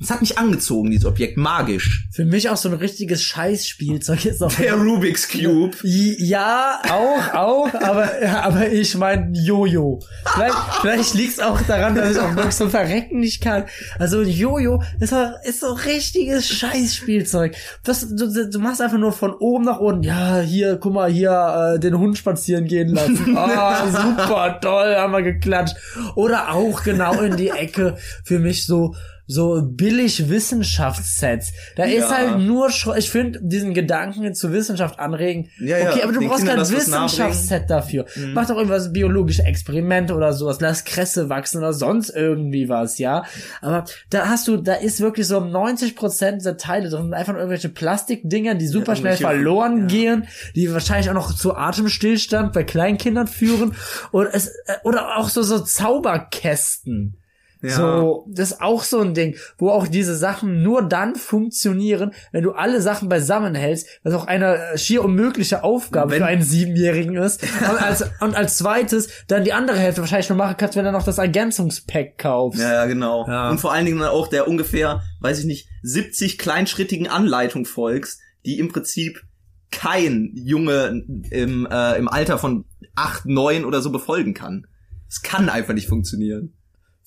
[0.00, 2.06] das hat mich angezogen, dieses Objekt, magisch.
[2.12, 4.52] Für mich auch so ein richtiges Scheißspielzeug ist auch.
[4.54, 5.76] Der Rubik's Cube.
[5.82, 8.10] Ja, auch, auch, aber,
[8.42, 10.00] aber ich mein Jojo.
[10.34, 13.64] Vielleicht, vielleicht liegt's auch daran, dass ich auch wirklich so verrecken nicht kann.
[13.98, 17.56] Also ein Jojo ist, doch- ist so richtiges Scheißspielzeug.
[17.84, 20.02] Das, du, du machst einfach nur von oben nach unten.
[20.04, 23.36] Ja, hier, guck mal, hier äh, den Hund spazieren gehen lassen.
[23.48, 25.76] Ah, super, toll, haben wir geklatscht.
[26.16, 28.94] Oder auch genau in die Ecke für mich so
[29.30, 31.52] so billig Wissenschaftssets.
[31.76, 32.16] Da ist Ja.
[32.16, 35.50] halt nur, Schro- ich finde diesen Gedanken zur Wissenschaft anregen.
[35.60, 36.76] Ja, ja, okay, aber du den brauchst Kindern kein.
[36.76, 38.06] Wissenschaftsset dafür.
[38.32, 40.60] Mach doch irgendwas biologische Experimente oder sowas.
[40.60, 43.24] Lass Kresse wachsen oder sonst irgendwie was, ja.
[43.60, 47.40] Aber da hast du, da ist wirklich so 90 Prozent der Teile drin, einfach nur
[47.42, 49.86] irgendwelche Plastikdinger, die super schnell irgendwelche- verloren ja.
[49.86, 53.74] gehen, die wahrscheinlich auch noch zu Atemstillstand bei Kleinkindern führen.
[54.10, 57.18] Oder es, äh, oder auch so, so Zauberkästen.
[57.60, 57.70] Ja.
[57.70, 62.44] So, das ist auch so ein Ding, wo auch diese Sachen nur dann funktionieren, wenn
[62.44, 66.42] du alle Sachen beisammen hältst, was auch eine äh, schier unmögliche Aufgabe Wenn- für einen
[66.42, 67.42] Siebenjährigen ist.
[67.42, 70.92] Und als, und als zweites dann die andere Hälfte wahrscheinlich nur machen kannst, wenn du
[70.92, 72.60] noch das Ergänzungspack kaufst.
[72.60, 73.26] Ja, ja, genau.
[73.26, 73.50] Ja.
[73.50, 78.20] Und vor allen Dingen dann auch der ungefähr, weiß ich nicht, 70 kleinschrittigen Anleitung folgst,
[78.44, 79.22] die im Prinzip
[79.70, 84.66] kein Junge im, äh, im Alter von acht, neun oder so befolgen kann.
[85.08, 86.54] Es kann einfach nicht funktionieren.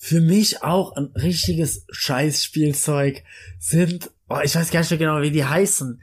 [0.04, 3.22] Für mich auch ein richtiges Scheißspielzeug
[3.60, 6.02] sind, oh, ich weiß gar nicht mehr genau, wie die heißen.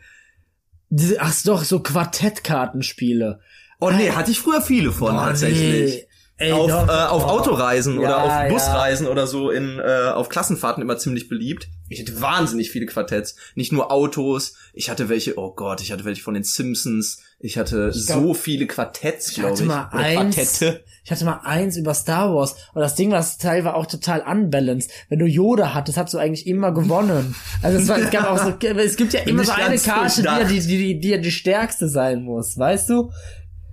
[0.87, 3.41] Diese, ach doch, so Quartettkartenspiele.
[3.81, 5.95] Oh nee, hatte ich früher viele von Oh, tatsächlich.
[5.95, 6.05] nee.
[6.37, 6.87] Ey, auf, doch.
[6.87, 7.25] äh, auf.
[7.25, 8.47] Autoreisen Ja, oder auf ja.
[8.47, 11.67] Busreisen oder so in äh, auf Klassenfahrten immer ziemlich beliebt.
[11.89, 14.55] Ich hatte wahnsinnig viele Quartetts, nicht nur Autos.
[14.71, 17.21] Ich hatte welche, oh Gott, ich hatte welche von den Simpsons.
[17.41, 19.67] Ich hatte glaub, so viele Quartetts, Ich glaube hatte ich.
[19.69, 20.35] mal Oder eins.
[20.35, 20.83] Quartette.
[21.05, 22.55] Ich hatte mal eins über Star Wars.
[22.73, 24.91] Und das Ding war, das Teil war auch total unbalanced.
[25.07, 27.33] Wenn du Yoda hattest, hast du eigentlich immer gewonnen.
[27.63, 30.59] Also es, war, es gab auch so, es gibt ja immer so eine Karte, die
[30.59, 33.09] die, die, die, die stärkste sein muss, weißt du?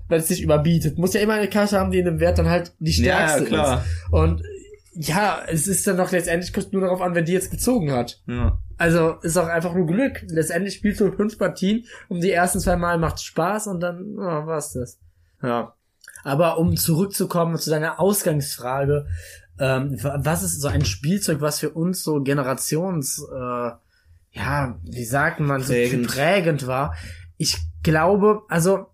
[0.09, 0.99] weil es sich überbietet.
[0.99, 3.47] Muss ja immer eine Karte haben, die in dem Wert dann halt die stärkste Ja,
[3.49, 3.85] klar.
[3.85, 4.13] ist.
[4.13, 4.43] Und
[4.99, 8.21] ja, es ist dann doch letztendlich kommt nur darauf an, wer die jetzt gezogen hat.
[8.27, 8.59] Ja.
[8.79, 10.25] Also ist auch einfach nur Glück.
[10.29, 14.47] Letztendlich spielst du fünf Partien und die ersten zwei Mal macht Spaß und dann oh,
[14.47, 14.99] war's das.
[15.43, 15.75] Ja.
[16.25, 19.07] Aber um zurückzukommen zu deiner Ausgangsfrage,
[19.59, 23.71] ähm, wa- was ist so ein Spielzeug, was für uns so Generations, äh,
[24.33, 26.09] ja, wie sagt man, so Prägend.
[26.09, 26.95] prägend war?
[27.37, 28.87] Ich glaube, also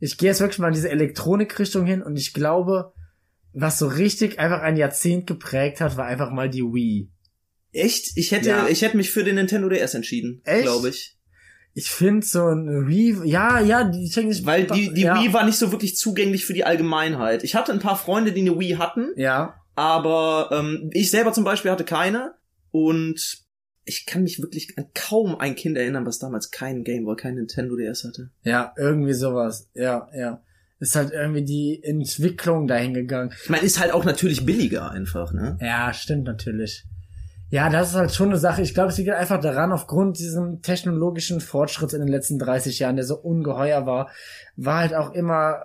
[0.00, 2.92] ich gehe jetzt wirklich mal in diese Elektronikrichtung hin und ich glaube,
[3.52, 7.08] was so richtig einfach ein Jahrzehnt geprägt hat, war einfach mal die Wii.
[7.72, 8.16] Echt?
[8.16, 8.68] Ich hätte, Ja.
[8.68, 10.62] ich hätte mich für den Nintendo DS entschieden, Echt?
[10.64, 11.16] glaube ich.
[11.74, 15.44] Ich finde so ein Wii, ja, ja, die technisch, Weil die, die ja, Wii war
[15.46, 17.44] nicht so wirklich zugänglich für die Allgemeinheit.
[17.44, 21.44] Ich hatte ein paar Freunde, die eine Wii hatten, ja, aber ähm, ich selber zum
[21.44, 22.34] Beispiel hatte keine
[22.72, 23.38] und
[23.84, 27.74] ich kann mich wirklich an kaum ein Kind erinnern, was damals keinen Gameboy, kein Nintendo
[27.76, 28.30] DS hatte.
[28.44, 30.42] ja, irgendwie sowas, ja, ja.
[30.82, 33.32] Ist halt irgendwie die Entwicklung dahin gegangen.
[33.44, 35.56] Ich meine, ist halt auch natürlich billiger einfach, ne?
[35.60, 36.84] Ja, stimmt natürlich.
[37.50, 38.62] Ja, das ist halt schon eine Sache.
[38.62, 42.96] Ich glaube, es liegt einfach daran, aufgrund diesem technologischen Fortschritts in den letzten 30 Jahren,
[42.96, 44.10] der so ungeheuer war,
[44.56, 45.62] war halt auch immer,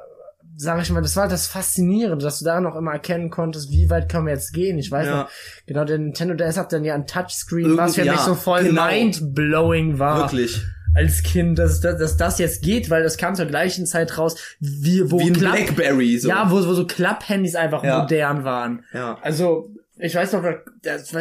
[0.56, 3.72] sag ich mal, das war halt das Faszinierende, dass du daran auch immer erkennen konntest,
[3.72, 4.78] wie weit können wir jetzt gehen.
[4.78, 5.22] Ich weiß Ja.
[5.24, 5.30] noch,
[5.66, 8.36] genau, der Nintendo DS hat dann ja ein Touchscreen, Irgend- was für mich ja, so
[8.36, 8.86] voll genau.
[8.88, 10.24] mindblowing war.
[10.32, 10.62] Wirklich.
[10.96, 14.36] Als Kind, dass, dass, dass das jetzt geht, weil das kam zur gleichen Zeit raus,
[14.60, 16.30] wie, wo Wie ein Klapp- Blackberry, so.
[16.30, 18.02] ja, wo, wo so Klapphandys einfach Ja.
[18.02, 18.84] modern waren.
[18.94, 19.18] Ja.
[19.22, 19.70] Also,
[20.00, 20.44] ich weiß noch,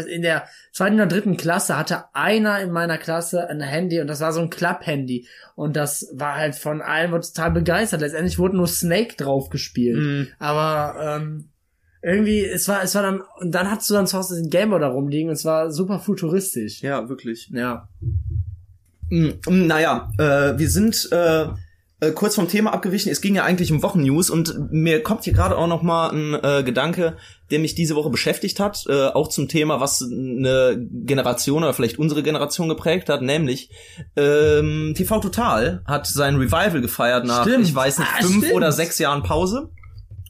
[0.06, 4.20] in der zweiten oder dritten Klasse hatte einer in meiner Klasse ein Handy und das
[4.20, 5.26] war so ein Klapphandy.
[5.54, 8.02] Und das war halt von allen total begeistert.
[8.02, 9.96] Letztendlich wurde nur Snake drauf gespielt.
[9.98, 10.28] Mhm.
[10.38, 11.48] Aber ähm,
[12.02, 14.78] irgendwie, es war, es war dann, und dann hattest du dann zu Hause den Gameboy
[14.78, 16.82] da rumliegen und es war super futuristisch.
[16.82, 17.48] Ja, wirklich.
[17.54, 17.88] Ja.
[19.10, 21.46] Mm, mm, Naja, äh, wir sind äh,
[22.00, 23.10] äh, kurz vom Thema abgewichen.
[23.10, 26.34] Es ging ja eigentlich um Wochennews und mir kommt hier gerade auch noch mal ein
[26.34, 27.16] äh, Gedanke,
[27.50, 31.98] der mich diese Woche beschäftigt hat, äh, auch zum Thema, was eine Generation oder vielleicht
[31.98, 33.70] unsere Generation geprägt hat, nämlich
[34.16, 37.64] ähm, TV Total hat sein Revival gefeiert nach, Stimmt.
[37.64, 38.52] ich weiß nicht, Ah, fünf stimmt.
[38.52, 39.70] oder sechs Jahren Pause.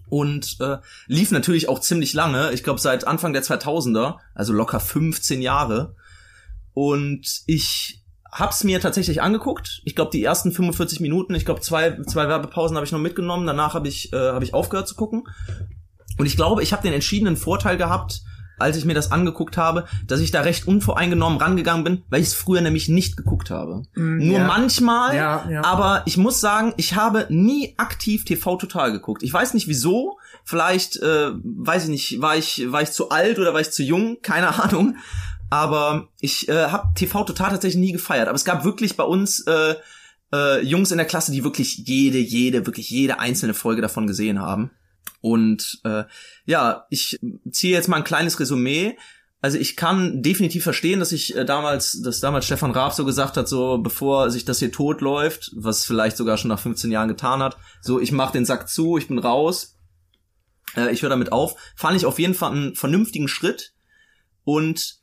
[0.09, 0.77] Und äh,
[1.09, 5.97] lief natürlich auch ziemlich lange, ich glaube seit Anfang der 2000er, also locker 15 Jahre.
[6.75, 8.03] Und ich
[8.39, 9.81] hab's mir tatsächlich angeguckt.
[9.85, 13.47] Ich glaube die ersten 45 Minuten, ich glaube zwei zwei Werbepausen habe ich noch mitgenommen.
[13.47, 15.25] Danach habe ich äh, habe ich aufgehört zu gucken.
[16.19, 18.23] Und ich glaube, ich habe den entschiedenen Vorteil gehabt,
[18.59, 22.29] als ich mir das angeguckt habe, dass ich da recht unvoreingenommen rangegangen bin, weil ich
[22.29, 23.83] es früher nämlich nicht geguckt habe.
[23.95, 24.47] Nur ja.
[24.47, 25.65] manchmal, Ja, ja.
[25.65, 29.23] aber ich muss sagen, ich habe nie aktiv TV total geguckt.
[29.23, 30.19] Ich weiß nicht wieso.
[30.45, 33.83] Vielleicht, äh, weiß ich nicht, war ich, war ich zu alt oder war ich zu
[33.83, 34.19] jung?
[34.23, 34.97] Keine Ahnung.
[35.51, 38.29] Aber ich äh, habe TV total tatsächlich nie gefeiert.
[38.29, 39.75] Aber es gab wirklich bei uns äh,
[40.33, 44.41] äh, Jungs in der Klasse, die wirklich jede, jede, wirklich jede einzelne Folge davon gesehen
[44.41, 44.71] haben.
[45.21, 46.05] Und äh,
[46.45, 47.19] ja, ich
[47.51, 48.97] ziehe jetzt mal ein kleines Resümee.
[49.41, 53.37] Also ich kann definitiv verstehen, dass ich äh, damals, dass damals Stefan Raab so gesagt
[53.37, 57.09] hat, so bevor sich das hier tot läuft, was vielleicht sogar schon nach 15 Jahren
[57.09, 59.77] getan hat, so ich mach den Sack zu, ich bin raus,
[60.77, 63.75] äh, ich höre damit auf, fand ich auf jeden Fall einen vernünftigen Schritt
[64.45, 65.01] und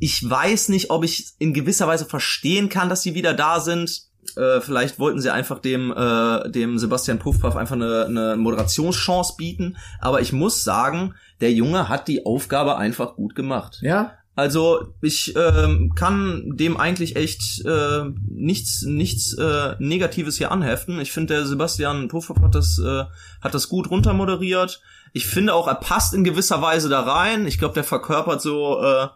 [0.00, 4.02] ich weiß nicht, ob ich in gewisser Weise verstehen kann, dass sie wieder da sind.
[4.36, 9.76] Äh, vielleicht wollten sie einfach dem, äh, dem Sebastian Puffpaff einfach eine, eine Moderationschance bieten.
[10.00, 13.78] Aber ich muss sagen, der Junge hat die Aufgabe einfach gut gemacht.
[13.82, 14.12] Ja?
[14.38, 21.00] Also ich ähm, kann dem eigentlich echt äh, nichts nichts äh, Negatives hier anheften.
[21.00, 23.02] Ich finde der Sebastian Puffpaff hat das äh,
[23.40, 24.80] hat das gut runtermoderiert.
[25.12, 27.48] Ich finde auch er passt in gewisser Weise da rein.
[27.48, 29.08] Ich glaube der verkörpert so äh,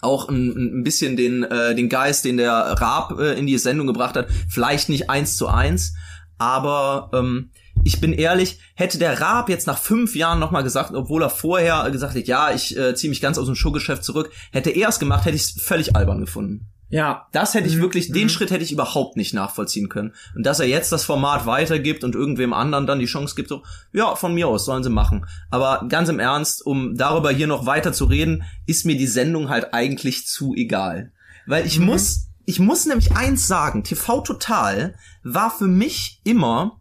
[0.00, 3.86] auch ein, ein bisschen den äh, den Geist, den der Raab äh, in die Sendung
[3.86, 4.28] gebracht hat.
[4.48, 5.94] Vielleicht nicht eins zu eins,
[6.38, 7.50] aber ähm,
[7.84, 11.90] ich bin ehrlich, hätte der Raab jetzt nach fünf Jahren nochmal gesagt, obwohl er vorher
[11.90, 14.98] gesagt hat, ja, ich äh, ziehe mich ganz aus dem Showgeschäft zurück, hätte er es
[14.98, 16.70] gemacht, hätte ich es völlig albern gefunden.
[16.90, 17.28] Ja.
[17.32, 18.28] Das hätte ich Mhm, wirklich, den mhm.
[18.28, 20.12] Schritt hätte ich überhaupt nicht nachvollziehen können.
[20.34, 23.62] Und dass er jetzt das Format weitergibt und irgendwem anderen dann die Chance gibt, so,
[23.92, 25.24] ja, von mir aus sollen sie machen.
[25.50, 29.48] Aber ganz im Ernst, um darüber hier noch weiter zu reden, ist mir die Sendung
[29.48, 31.12] halt eigentlich zu egal.
[31.46, 31.86] Weil ich Mhm.
[31.86, 36.80] muss, ich muss nämlich eins sagen, TV Total war für mich immer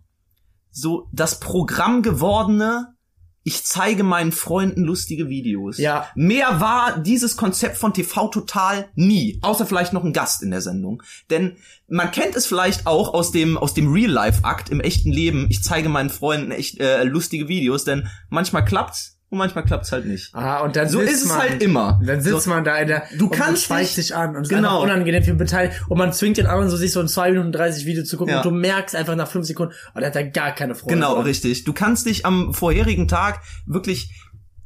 [0.72, 2.96] so das Programm gewordene,
[3.44, 5.78] ich zeige meinen Freunden lustige Videos.
[5.78, 6.08] Ja.
[6.16, 10.62] Mehr war dieses Konzept von TV Total nie, außer vielleicht noch ein Gast in der
[10.62, 11.02] Sendung.
[11.30, 15.12] Denn man kennt es vielleicht auch aus dem aus dem Real Life Akt im echten
[15.12, 15.48] Leben.
[15.50, 20.06] Ich zeige meinen Freunden echt äh, lustige Videos, denn manchmal klappt's und manchmal klappt's halt
[20.06, 20.34] nicht.
[20.34, 22.00] Ah, und dann So ist es man, halt immer.
[22.04, 24.42] Dann sitzt So, man da in der, du und man kannst nicht- sich an und
[24.44, 24.82] es ist Genau.
[24.82, 27.52] einfach unangenehm für Beteiligte und man zwingt den anderen so, sich so ein 2 Minuten
[27.52, 28.42] 30 Video zu gucken Ja.
[28.42, 30.96] und du merkst einfach nach 5 Sekunden, oh, der hat da gar keine Freude.
[30.96, 31.24] Genau, dran.
[31.26, 31.64] richtig.
[31.64, 34.12] Du kannst dich am vorherigen Tag wirklich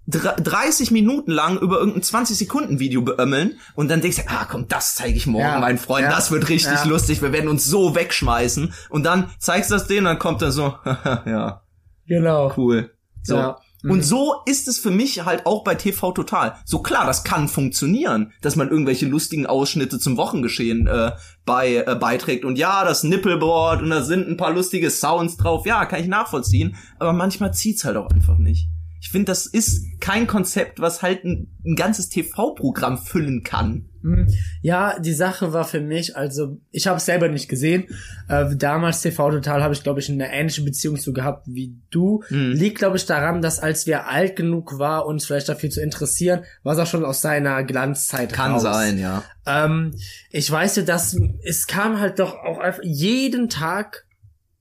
[0.05, 4.45] dr- 30 Minuten lang über irgendein 20 Sekunden Video beömmeln und dann denkst du, ah
[4.49, 6.83] komm, das zeige ich morgen Ja, meinen Freunden, ja, das wird richtig ja.
[6.85, 10.51] lustig, wir werden uns so wegschmeißen und dann zeigst du das denen, dann kommt er
[10.51, 11.61] so, ja,
[12.05, 12.53] Genau.
[12.57, 12.91] cool.
[13.23, 13.35] So.
[13.37, 13.57] Ja.
[13.83, 13.91] Mhm.
[13.91, 16.55] Und so ist es für mich halt auch bei TV Total.
[16.65, 21.11] So klar, das kann funktionieren, dass man irgendwelche lustigen Ausschnitte zum Wochengeschehen äh,
[21.45, 22.45] bei äh, beiträgt.
[22.45, 25.65] Und ja, das Nippelboard und da sind ein paar lustige Sounds drauf.
[25.65, 26.75] Ja, kann ich nachvollziehen.
[26.97, 28.69] Aber manchmal zieht's halt auch einfach nicht.
[29.01, 33.89] Ich finde, das ist kein Konzept, was halt ein, ein ganzes TV-Programm füllen kann.
[34.03, 34.27] Hm,
[34.61, 37.85] Ja, die Sache war für mich, also ich habe es selber nicht gesehen.
[38.27, 42.23] Äh, damals TV Total habe ich, glaube ich, eine ähnliche Beziehung zu gehabt wie du.
[42.29, 42.51] Mhm.
[42.51, 46.43] Liegt, glaube ich, daran, dass als wir alt genug war, uns vielleicht dafür zu interessieren,
[46.63, 48.61] war es auch schon aus seiner Glanzzeit Kann raus.
[48.61, 49.23] sein, ja.
[49.45, 49.95] Ähm,
[50.29, 54.05] ich weiß ja, dass es kam halt doch auch einfach jeden Tag.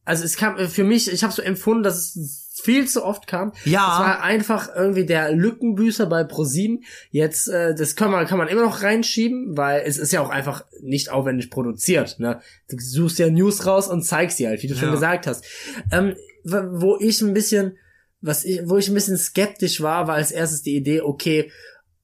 [0.04, 3.26] Also es kam äh, für mich, ich habe so empfunden, dass es viel zu oft
[3.26, 3.52] kam.
[3.64, 3.80] Ja.
[3.92, 6.84] Es war einfach irgendwie der Lückenbüßer bei ProSieben.
[7.10, 10.30] Jetzt, äh, das kann man, kann man immer noch reinschieben, weil es ist ja auch
[10.30, 12.18] einfach nicht aufwendig produziert.
[12.18, 12.40] Ne?
[12.68, 14.94] Du suchst ja News raus und zeigst sie halt, wie du schon Ja.
[14.94, 15.44] gesagt hast.
[15.90, 17.76] Ähm, wo ich ein bisschen,
[18.20, 21.50] was ich, wo ich ein bisschen skeptisch war, war als erstes die Idee, okay,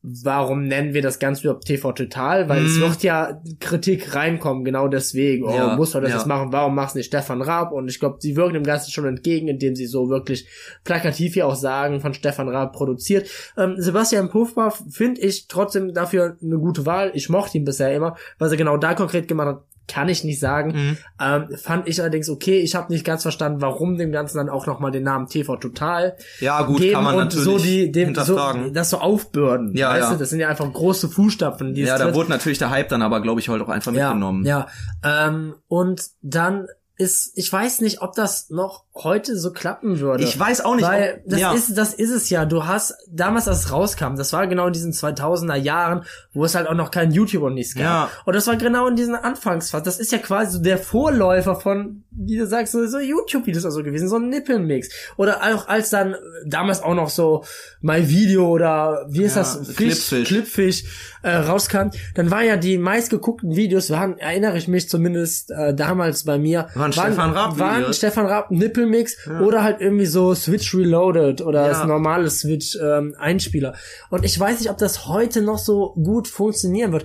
[0.03, 2.49] warum nennen wir das Ganze überhaupt TV Total?
[2.49, 2.81] Weil es Mhm.
[2.83, 5.45] wird ja Kritik reinkommen, genau deswegen.
[5.45, 6.19] Oh, Ja, muss man das ja.
[6.19, 6.53] jetzt machen?
[6.53, 7.73] Warum machst du nicht Stefan Raab?
[7.73, 10.47] Und ich glaube, sie wirken dem Ganzen schon entgegen, indem sie so wirklich
[10.85, 13.29] plakativ hier auch sagen, von Stefan Raab produziert.
[13.57, 17.11] Ähm, Sebastian Puffpaff finde ich trotzdem dafür eine gute Wahl.
[17.15, 18.17] Ich mochte ihn bisher immer.
[18.39, 20.73] Was er genau da konkret gemacht hat, kann ich nicht sagen.
[20.73, 20.97] Mhm.
[21.21, 22.61] Ähm, fand ich allerdings okay.
[22.61, 26.17] Ich habe nicht ganz verstanden, warum dem Ganzen dann auch nochmal den Namen TV Total
[26.41, 28.39] Ja, gut, geben kann man und natürlich so die dem so,
[28.73, 29.77] das so aufbürden.
[29.77, 30.13] Ja, weißt ja.
[30.13, 32.15] du, das sind ja einfach große Fußstapfen, die ja, da tritt.
[32.15, 34.45] wurde natürlich der Hype dann aber, glaube ich, heute auch einfach ja, mitgenommen.
[34.45, 34.69] Ja,
[35.03, 36.69] ähm, und dann
[36.99, 40.25] ist, ich weiß nicht, ob das noch heute so klappen würde.
[40.25, 41.53] Ich weiß auch nicht, Weil das ja.
[41.53, 42.45] ist, das ist es ja.
[42.45, 46.57] Du hast, damals, als es rauskam, das war genau in diesen 2000er Jahren, wo es
[46.57, 47.83] halt auch noch kein YouTube und nichts gab.
[47.85, 48.11] Ja.
[48.25, 49.85] Und das war genau in diesen Anfangsphase.
[49.85, 53.85] Das ist ja quasi so der Vorläufer von, wie du sagst, so, so YouTube-Videos also
[53.85, 54.89] gewesen, so ein Nippelmix.
[55.17, 57.45] Oder auch als dann, damals auch noch so
[57.81, 59.77] My Video oder, wie ist Ja, das?
[59.77, 60.27] Clipfish.
[60.27, 60.85] Clipfish
[61.23, 66.25] äh, rauskam, dann waren ja die meistgeguckten Videos, waren, erinnere ich mich zumindest äh, damals
[66.25, 67.97] bei mir, Waren Stefan Raab waren Videos.
[67.97, 71.69] Stefan Raab Nippelmix oder halt irgendwie so Switch Reloaded oder Ja.
[71.69, 73.75] das normale Switch ähm, Einspieler.
[74.11, 77.05] Und ich weiß nicht, ob das heute noch so gut funktionieren wird.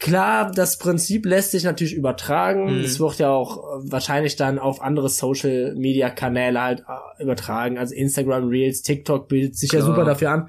[0.00, 2.76] Klar, das Prinzip lässt sich natürlich übertragen.
[2.78, 2.84] Mhm.
[2.84, 6.80] Es wird ja auch äh, wahrscheinlich dann auf andere Social Media Kanäle halt
[7.18, 7.78] äh, übertragen.
[7.78, 9.90] Also Instagram Reels, TikTok bildet sich ja Klar.
[9.90, 10.48] super dafür an.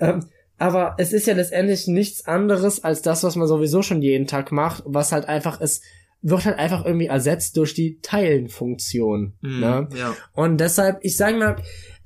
[0.00, 0.24] Ähm,
[0.62, 4.52] aber es ist ja letztendlich nichts anderes als das, was man sowieso schon jeden Tag
[4.52, 5.82] macht, was halt einfach ist,
[6.20, 9.32] wird halt einfach irgendwie ersetzt durch die Teilen-Funktion.
[9.40, 9.88] Mhm, Ne?
[9.96, 10.14] ja.
[10.34, 11.56] Und deshalb, ich sage mal,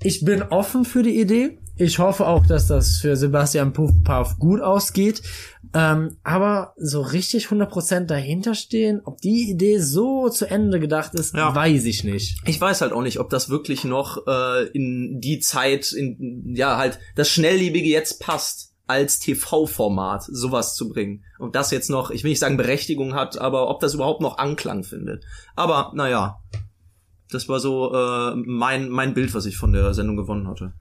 [0.03, 1.59] ich bin offen für die Idee.
[1.79, 5.23] Ich hoffe auch, dass das für Sebastian Puffpaff gut ausgeht.
[5.75, 11.35] Ähm, aber so richtig 100% dahinter stehen, ob die Idee so zu Ende gedacht ist,
[11.35, 11.55] Ja.
[11.55, 12.41] weiß ich nicht.
[12.47, 16.79] Ich weiß halt auch nicht, ob das wirklich noch äh, in die Zeit, in ja
[16.79, 21.25] halt das Schnelllebige jetzt passt, als TV-Format sowas zu bringen.
[21.39, 24.39] Und das jetzt noch, ich will nicht sagen Berechtigung hat, aber ob das überhaupt noch
[24.39, 25.25] Anklang findet.
[25.57, 26.39] Aber naja,
[27.31, 30.73] das war so äh, mein mein Bild, was ich von der Sendung gewonnen hatte.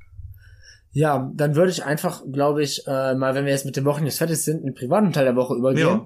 [0.97, 4.15] Ja, dann würde ich einfach, glaube ich, äh, mal, wenn wir jetzt mit dem Wochenende
[4.15, 6.03] fertig sind, in den privaten Teil der Woche übergehen.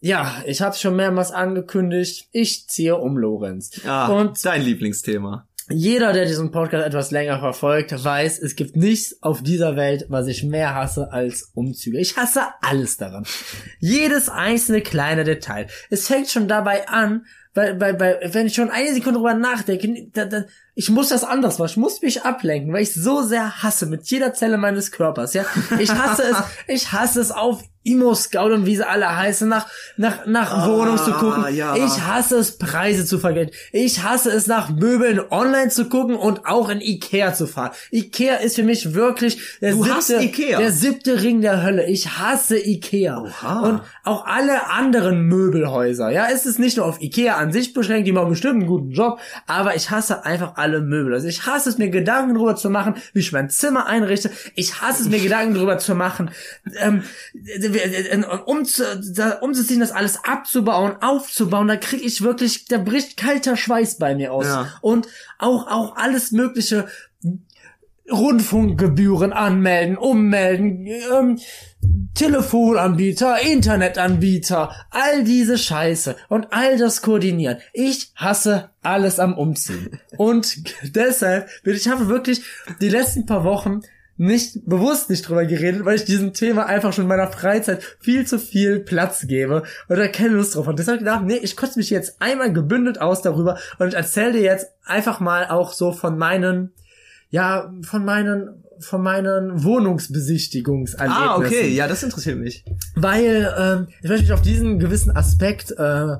[0.00, 3.70] Ja, ich habe schon mehrmals angekündigt, ich ziehe um Lorenz.
[3.86, 5.46] Ah, Und dein Lieblingsthema.
[5.70, 10.26] jeder, der diesen Podcast etwas länger verfolgt, weiß, es gibt nichts auf dieser Welt, was
[10.26, 11.98] ich mehr hasse als Umzüge.
[11.98, 13.24] Ich hasse alles daran.
[13.78, 15.68] Jedes einzelne kleine Detail.
[15.88, 17.24] Es fängt schon dabei an,
[17.58, 20.44] weil, weil, weil wenn ich schon eine Sekunde drüber nachdenke, da, da,
[20.76, 21.70] ich muss das anders machen.
[21.70, 25.34] Ich muss mich ablenken, weil ich so sehr hasse mit jeder Zelle meines Körpers.
[25.34, 25.44] Ja,
[25.80, 26.36] ich hasse es.
[26.68, 30.98] Ich hasse es auf Immo Scout und wie sie alle heißen, nach nach nach Wohnungen
[30.98, 31.44] zu gucken.
[31.54, 31.74] ja.
[31.76, 33.52] Ich hasse es, Preise zu vergelten.
[33.72, 37.70] Ich hasse es, nach Möbeln online zu gucken und auch in Ikea zu fahren.
[37.90, 41.86] Ikea ist für mich wirklich der Du siebte, der siebte Ring der Hölle.
[41.86, 43.22] Ich hasse Ikea.
[43.22, 43.60] Oha.
[43.60, 46.10] Und auch alle anderen Möbelhäuser.
[46.10, 48.90] Ja, es ist nicht nur auf Ikea an sich beschränkt, die machen bestimmt einen guten
[48.90, 51.14] Job, aber ich hasse einfach alle Möbel.
[51.14, 54.30] Also ich hasse es, mir Gedanken darüber zu machen, wie ich mein Zimmer einrichte.
[54.54, 56.30] Ich hasse es, mir Gedanken darüber zu machen,
[56.80, 57.02] ähm,
[58.46, 61.68] um, zu, da, umzuziehen, das alles abzubauen, aufzubauen.
[61.68, 64.46] Da kriege ich wirklich, da bricht kalter Schweiß bei mir aus.
[64.46, 64.72] Ja.
[64.80, 65.08] Und
[65.38, 66.86] auch, auch alles mögliche
[68.10, 71.38] Rundfunkgebühren anmelden, ummelden, ähm,
[72.14, 77.58] Telefonanbieter, Internetanbieter, all diese Scheiße und all das koordinieren.
[77.72, 80.00] Ich hasse alles am Umziehen.
[80.16, 80.56] Und
[80.96, 82.42] deshalb ich habe wirklich
[82.80, 83.82] die letzten paar Wochen
[84.18, 88.26] nicht bewusst nicht drüber geredet, weil ich diesem Thema einfach schon in meiner Freizeit viel
[88.26, 90.66] zu viel Platz gebe und da keine Lust drauf.
[90.66, 94.32] Und deshalb gedacht, nee, ich kotze mich jetzt einmal gebündelt aus darüber und ich erzähle
[94.32, 96.72] dir jetzt einfach mal auch so von meinen,
[97.30, 101.28] ja, von meinen, von meinen Wohnungsbesichtigungserlebnissen.
[101.28, 102.64] Ah, okay, ja, das interessiert mich.
[102.96, 106.16] Weil ähm, ich möchte mich auf diesen gewissen Aspekt äh,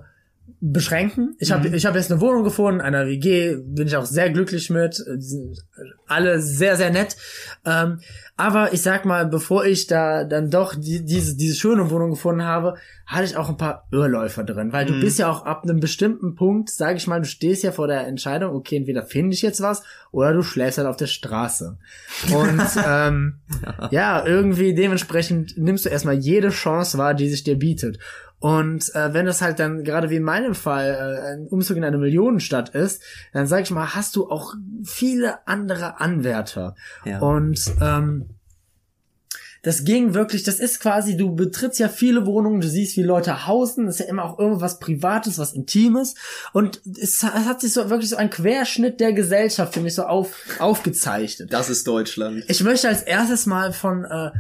[0.61, 1.37] beschränken.
[1.39, 4.71] Ich habe ich hab jetzt eine Wohnung gefunden, einer WG, bin ich auch sehr glücklich
[4.71, 4.99] mit.
[4.99, 5.65] Die sind
[6.07, 7.17] alle sehr, sehr nett.
[7.65, 8.01] Ähm,
[8.37, 12.45] aber ich sag mal, bevor ich da dann doch die, diese, diese schöne Wohnung gefunden
[12.45, 12.75] habe,
[13.07, 14.73] hatte ich auch ein paar Irrläufer drin.
[14.73, 17.73] Weil du bist ja auch ab einem bestimmten Punkt, sag ich mal, du stehst ja
[17.73, 19.83] vor der Entscheidung, okay, entweder finde ich jetzt was
[20.13, 21.79] oder du schläfst halt auf der Straße.
[22.33, 23.41] Und ähm,
[23.91, 27.99] ja, irgendwie dementsprechend nimmst du erstmal jede Chance wahr, die sich dir bietet.
[28.41, 31.85] Und äh, wenn es halt dann gerade wie in meinem Fall äh, ein Umzug in
[31.85, 36.77] eine Millionenstadt ist, dann sag ich mal, hast du auch viele andere Anwärter.
[37.05, 37.19] Ja.
[37.19, 38.31] Und ähm,
[39.63, 43.47] das ging wirklich, das ist quasi, du betrittst ja viele Wohnungen, du siehst, wie Leute
[43.47, 46.15] hausen, das ist ja immer auch irgendwas Privates, was Intimes.
[46.53, 50.05] Und es, es hat sich so wirklich so ein Querschnitt der Gesellschaft für mich so
[50.05, 51.53] auf, aufgezeichnet.
[51.53, 52.45] Das ist Deutschland.
[52.47, 54.31] Ich möchte als erstes mal von, äh,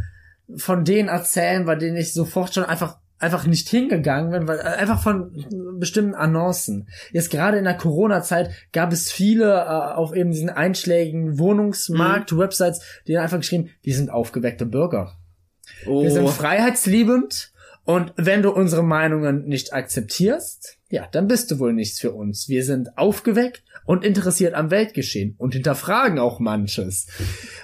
[0.56, 4.62] von denen erzählen, bei denen ich sofort schon einfach einfach nicht hingegangen bin, weil äh,
[4.62, 5.32] einfach von
[5.78, 6.88] bestimmten Annoncen.
[7.12, 13.12] Jetzt gerade in der Corona-Zeit gab es viele äh, auf eben diesen einschlägigen Wohnungsmarkt-Websites, die
[13.12, 15.18] dann einfach geschrieben, wir sind aufgeweckte Bürger.
[15.86, 17.52] Oh, Wir sind freiheitsliebend
[17.84, 22.48] und wenn du unsere Meinungen nicht akzeptierst, ja, dann bist du wohl nichts für uns.
[22.48, 27.06] Wir sind aufgeweckt und interessiert am Weltgeschehen und hinterfragen auch manches.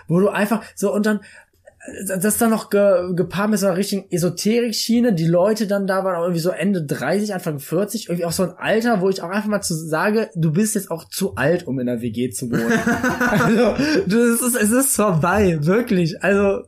[0.09, 1.21] Wo du einfach so und dann
[2.07, 5.13] das dann noch ge, gepaart mit so einer richtigen Esoterik-Schiene.
[5.13, 8.09] Die Leute dann da waren auch irgendwie so Ende 30, Anfang 40.
[8.09, 10.91] Irgendwie auch so ein Alter, wo ich auch einfach mal zu sage, du bist jetzt
[10.91, 12.73] auch zu alt, um in der WG zu wohnen.
[13.31, 13.75] also,
[14.07, 16.23] das ist, es ist vorbei, wirklich.
[16.23, 16.63] Also,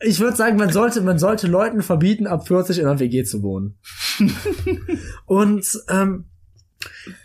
[0.00, 3.42] ich würde sagen, man sollte, man sollte Leuten verbieten, ab 40 in einer WG zu
[3.42, 3.78] wohnen.
[5.26, 6.26] Und ähm,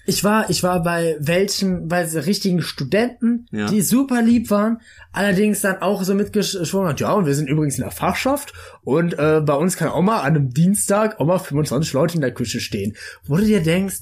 [0.06, 3.68] ich war, ich war bei welchen, bei so richtigen Studenten, Ja.
[3.68, 4.80] die super lieb waren,
[5.12, 8.54] allerdings dann auch so mitgeschwungen hat, ja, und wir sind übrigens in der Fachschaft
[8.84, 12.22] und äh, bei uns kann auch mal an einem Dienstag auch mal 25 Leute in
[12.22, 12.96] der Küche stehen.
[13.26, 14.02] Wo du dir denkst,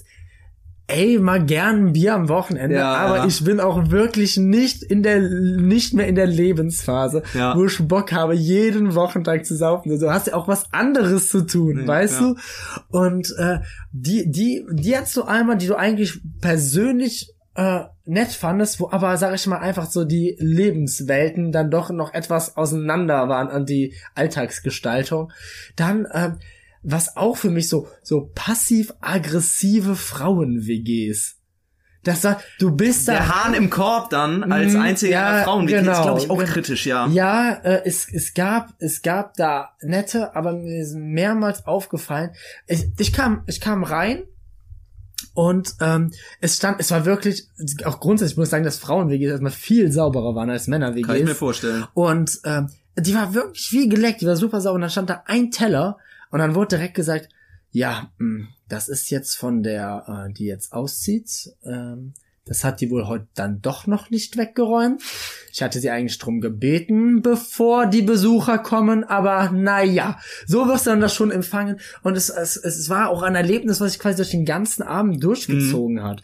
[0.87, 3.25] ey, mal gern ein Bier am Wochenende, Ja, aber ja.
[3.25, 7.55] ich bin auch wirklich nicht in der, nicht mehr in der Lebensphase, Ja.
[7.57, 9.97] wo ich Bock habe, jeden Wochentag zu saufen.
[9.99, 12.35] Du hast ja auch was anderes zu tun, weißt du?
[12.89, 13.59] Und äh,
[13.91, 19.17] die, die, die hast du einmal, die du eigentlich persönlich äh, nett fandest, wo aber,
[19.17, 23.93] sag ich mal, einfach so die Lebenswelten dann doch noch etwas auseinander waren an die
[24.13, 25.31] Alltagsgestaltung.
[25.75, 26.35] Dann, ähm,
[26.87, 31.35] was auch für mich so, so passiv-aggressive Frauen-WGs.
[32.03, 33.13] Das war, du bist da.
[33.13, 35.91] Der Hahn im Korb dann als Mhm, einziger ja, Frauen, genau.
[35.93, 37.07] ist glaube ich auch Gen- kritisch, ja.
[37.07, 42.29] Ja, äh, es, es gab, es gab da nette, aber mir ist mehrmals aufgefallen.
[42.67, 44.21] Ich, ich kam, ich kam rein
[45.33, 46.11] und ähm,
[46.41, 47.47] es stand, es war wirklich,
[47.85, 51.07] auch grundsätzlich muss ich sagen, dass Frauen-WGs erstmal viel sauberer waren als Männer-WGs.
[51.07, 51.85] Kann ich mir vorstellen.
[51.95, 54.75] Und ähm, die war wirklich wie geleckt, die war super sauber.
[54.75, 55.97] Und dann stand da ein Teller
[56.31, 57.29] und dann wurde direkt gesagt,
[57.71, 61.51] ja, mh, das ist jetzt von der, äh, die jetzt auszieht.
[61.63, 62.13] Ähm,
[62.47, 65.01] das hat die wohl heute dann doch noch nicht weggeräumt.
[65.51, 70.91] Ich hatte sie eigentlich drum gebeten, bevor die Besucher kommen, aber naja, so wirst du
[70.91, 71.79] dann das schon empfangen.
[72.03, 75.23] Und es, es, es war auch ein Erlebnis, was sich quasi durch den ganzen Abend
[75.23, 76.21] durchgezogen hat.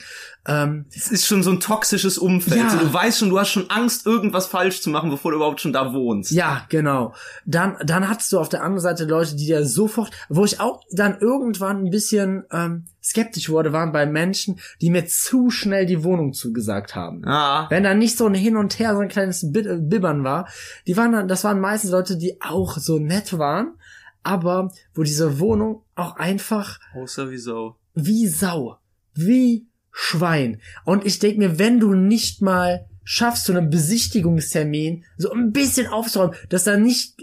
[0.47, 2.61] Ähm, Es ist schon so ein toxisches Umfeld.
[2.61, 2.69] Ja.
[2.69, 5.61] So, du weißt schon, du hast schon Angst, irgendwas falsch zu machen, bevor du überhaupt
[5.61, 6.31] schon da wohnst.
[6.31, 7.13] Ja, genau.
[7.45, 10.81] Dann, dann hattest du auf der anderen Seite Leute, die dir sofort, wo ich auch
[10.91, 16.03] dann irgendwann ein bisschen ähm, skeptisch wurde, waren bei Menschen, die mir zu schnell die
[16.03, 17.23] Wohnung zugesagt haben.
[17.27, 20.47] Ah, Wenn da nicht so ein Hin und Her, so ein kleines äh, Bibbern war,
[20.87, 23.75] die waren dann, das waren meistens Leute, die auch so nett waren,
[24.23, 27.75] aber wo diese Wohnung auch einfach oh, sowieso.
[27.93, 28.77] wie Sau,
[29.13, 30.61] wie Schwein.
[30.85, 35.87] Und ich denk mir, wenn du nicht mal schaffst, so einen Besichtigungstermin so ein bisschen
[35.87, 37.15] aufzuräumen, dass da nicht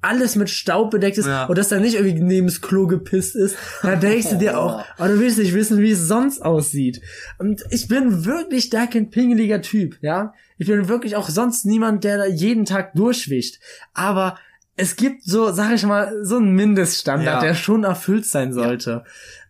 [0.00, 1.46] alles mit Staub bedeckt ist Ja.
[1.46, 4.84] und dass da nicht irgendwie neben das Klo gepisst ist, dann denkst du dir auch,
[4.98, 7.00] oh, du willst nicht wissen, wie es sonst aussieht.
[7.38, 10.34] Und ich bin wirklich da kein pingeliger Typ, ja.
[10.58, 13.60] Ich bin wirklich auch sonst niemand, der da jeden Tag durchwischt.
[13.94, 14.38] Aber
[14.76, 17.48] es gibt so, sag ich mal, so einen Mindeststandard, Ja.
[17.48, 19.04] der schon erfüllt sein sollte.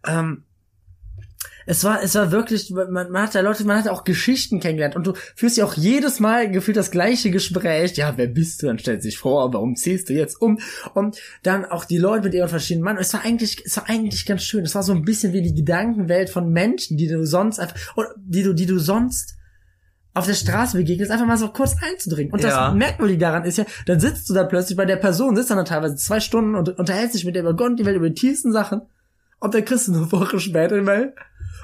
[0.06, 0.44] Ähm,
[1.66, 4.96] es war, es war wirklich, man, man hat da Leute, man hat auch Geschichten kennengelernt
[4.96, 7.96] und du führst ja auch jedes Mal gefühlt das gleiche Gespräch.
[7.96, 8.66] Ja, wer bist du?
[8.66, 10.58] Dann stellt sich vor, warum ziehst du jetzt um?
[10.94, 12.96] Und dann auch die Leute mit ihren verschiedenen Mann.
[12.98, 14.64] Es war eigentlich, es war eigentlich ganz schön.
[14.64, 18.08] Es war so ein bisschen wie die Gedankenwelt von Menschen, die du sonst einfach, oder
[18.16, 19.36] die du, die du sonst
[20.14, 22.32] auf der Straße begegnest, einfach mal so kurz einzudringen.
[22.32, 22.72] Und das Ja.
[22.72, 25.64] Merkwürdige daran ist ja, dann sitzt du da plötzlich bei der Person, sitzt dann da
[25.64, 28.52] teilweise zwei Stunden und unterhältst dich mit der über Gott die Welt, über die tiefsten
[28.52, 28.82] Sachen.
[29.40, 31.14] Und dann kriegst du eine Woche später eine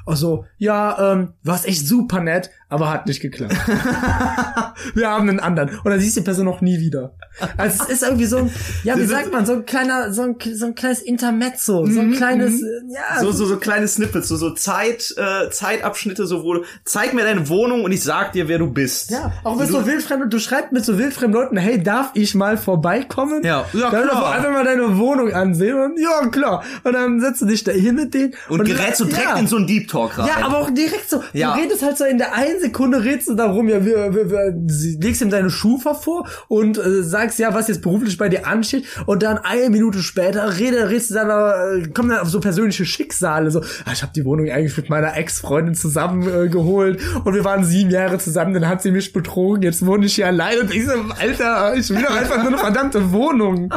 [0.06, 0.14] Mail.
[0.14, 3.54] Ach so, ja, ähm, warst echt super nett, aber hat nicht geklappt.
[4.94, 5.70] Wir haben einen anderen.
[5.82, 7.14] Und dann siehst du die Person noch nie wieder.
[7.56, 8.50] Also es ist irgendwie so ein,
[8.84, 12.12] ja, wie sagt man, so ein kleiner, so ein, so ein kleines Intermezzo, so ein
[12.12, 16.54] kleines, äh, ja, So, so, so kleine Snippets, so, so Zeit, äh, Zeitabschnitte, so wo
[16.54, 19.10] du, zeig mir deine Wohnung und ich sag dir, wer du bist.
[19.10, 22.34] Ja, auch mit du, so wildfremden, du schreibst mit so wildfremden Leuten, hey, darf ich
[22.34, 23.42] mal vorbeikommen?
[23.44, 24.32] Ja, ja, dann klar.
[24.32, 26.62] einfach mal deine Wohnung ansehen und ja, klar.
[26.84, 28.34] Und dann setzt du dich da hin mit denen.
[28.48, 29.36] und gerätst so direkt ja.
[29.36, 30.26] in so einen Deep Talk rein.
[30.26, 31.22] Ja, aber auch direkt so.
[31.32, 31.54] Ja.
[31.54, 34.54] Du redest halt so in der einen Sekunde redest du darum, ja, wir, wir, wir,
[35.00, 38.86] legst ihm deine Schufa vor und äh, sagst ja, was jetzt beruflich bei dir ansteht
[39.06, 42.84] und dann eine Minute später rede, redest du dann, äh, kommen dann auf so persönliche
[42.84, 47.34] Schicksale, so, ah, ich habe die Wohnung eigentlich mit meiner Ex-Freundin zusammen äh, geholt und
[47.34, 50.60] wir waren sieben Jahre zusammen, dann hat sie mich betrogen, jetzt wohne ich hier allein
[50.60, 53.72] und ich so, Alter, ich will doch einfach nur eine verdammte Wohnung.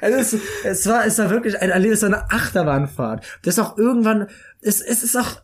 [0.00, 3.24] Es, ist, es war, es war wirklich ein Erlebnis, so eine Achterbahnfahrt.
[3.42, 4.26] Das ist auch irgendwann,
[4.60, 5.40] es, es ist auch,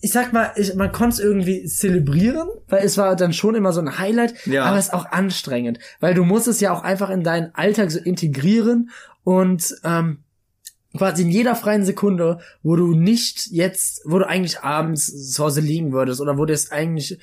[0.00, 3.72] ich sag mal, ich, man konnte es irgendwie zelebrieren, weil es war dann schon immer
[3.72, 4.64] so ein Highlight, Ja.
[4.64, 7.90] aber es ist auch anstrengend, weil du musst es ja auch einfach in deinen Alltag
[7.90, 8.90] so integrieren
[9.24, 10.18] und ähm,
[10.96, 15.60] quasi in jeder freien Sekunde, wo du nicht jetzt, wo du eigentlich abends zu Hause
[15.60, 17.18] liegen würdest oder wo du jetzt eigentlich,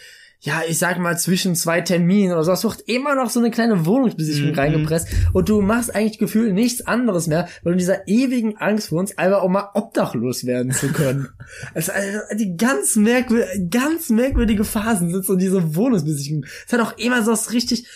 [0.46, 3.50] ja, ich sag mal, zwischen zwei Terminen oder so, du auch immer noch so eine
[3.50, 4.60] kleine Wohnungsbesichtigung Mhm.
[4.60, 8.92] reingepresst und du machst eigentlich gefühlt nichts anderes mehr, weil du in dieser ewigen Angst
[8.92, 11.30] wohnst, einfach auch mal obdachlos werden zu können.
[11.74, 16.46] also, also die ganz merkwürdige, ganz merkwürdige Phasen sind so diese Wohnungsbesichtigung.
[16.68, 17.88] Es hat auch immer so was richtig,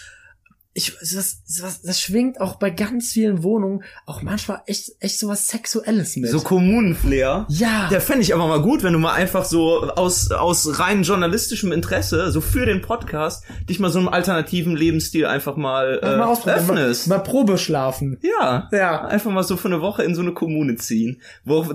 [0.80, 5.48] ich, das, das, das schwingt auch bei ganz vielen Wohnungen auch manchmal echt, echt sowas
[5.48, 6.32] Sexuelles mit.
[6.32, 7.46] So Kommunenflair.
[7.50, 7.90] Ja.
[7.90, 11.72] Der fände ich aber mal gut, wenn du mal einfach so aus, aus rein journalistischem
[11.72, 16.24] Interesse, so für den Podcast, dich mal so einem alternativen Lebensstil einfach mal, äh, mal
[16.24, 17.08] ausprobieren, mal, öffnest.
[17.08, 18.18] mal Probe schlafen.
[18.22, 18.70] ja.
[18.72, 19.06] Ja.
[19.06, 21.22] Einfach mal so für eine Woche in so eine Kommune ziehen.
[21.44, 21.66] Wo,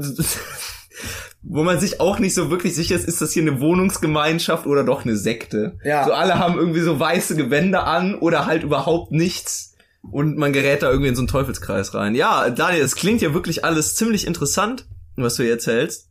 [1.47, 4.83] wo man sich auch nicht so wirklich sicher ist, ist das hier eine Wohnungsgemeinschaft oder
[4.83, 5.79] doch eine Sekte.
[5.85, 6.05] Ja.
[6.05, 9.75] So alle haben irgendwie so weiße Gewänder an oder halt überhaupt nichts.
[10.11, 12.15] Und man gerät da irgendwie in so einen Teufelskreis rein.
[12.15, 14.87] Ja, Daniel, es klingt ja wirklich alles ziemlich interessant,
[15.17, 16.09] was du hier erzählst.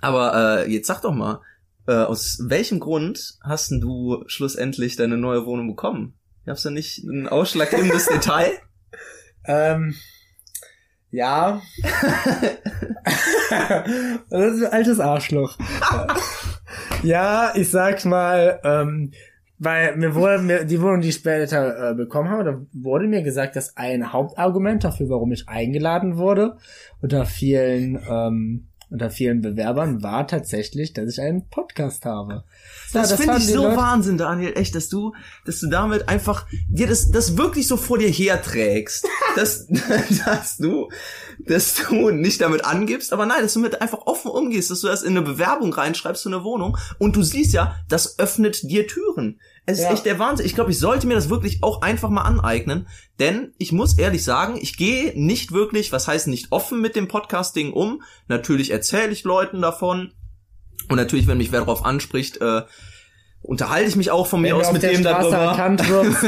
[0.00, 1.40] Aber äh, jetzt sag doch mal,
[1.86, 6.14] äh, aus welchem Grund hast denn du schlussendlich deine neue Wohnung bekommen?
[6.44, 8.52] Gab's da nicht ein ausschlaggebendes Detail?
[9.44, 9.94] Ähm,
[11.12, 11.62] ja.
[14.30, 15.56] das ist ein altes Arschloch.
[17.02, 19.12] ja, ich sag's mal, ähm,
[19.58, 23.22] weil mir wurde mir die Wohnung, die ich später äh, bekommen habe, da wurde mir
[23.22, 26.56] gesagt, dass ein Hauptargument dafür, warum ich eingeladen wurde,
[27.00, 32.44] unter vielen ähm, unter vielen Bewerbern war tatsächlich, dass ich einen Podcast habe.
[32.92, 35.14] Ja, Das, finde fanden ich so Leute- Wahnsinn, Daniel, echt, dass du,
[35.46, 39.66] dass du damit einfach dir das, das wirklich so vor dir herträgst, dass,
[40.26, 40.90] dass du,
[41.46, 44.88] dass du nicht damit angibst, aber nein, dass du mit einfach offen umgehst, dass du
[44.88, 48.86] das in eine Bewerbung reinschreibst für eine Wohnung und du siehst ja, das öffnet dir
[48.86, 49.40] Türen.
[49.64, 49.92] Es ist Ja.
[49.92, 50.46] echt der Wahnsinn.
[50.46, 52.88] Ich glaube, ich sollte mir das wirklich auch einfach mal aneignen,
[53.20, 57.06] denn ich muss ehrlich sagen, ich gehe nicht wirklich, was heißt nicht offen mit dem
[57.08, 58.02] Podcasting um.
[58.28, 60.12] Natürlich erzähle ich Leuten davon,
[60.88, 62.62] und natürlich, wenn mich wer darauf anspricht, äh,
[63.40, 65.56] unterhalte ich mich auch von mir Wenn aus mit dem darüber.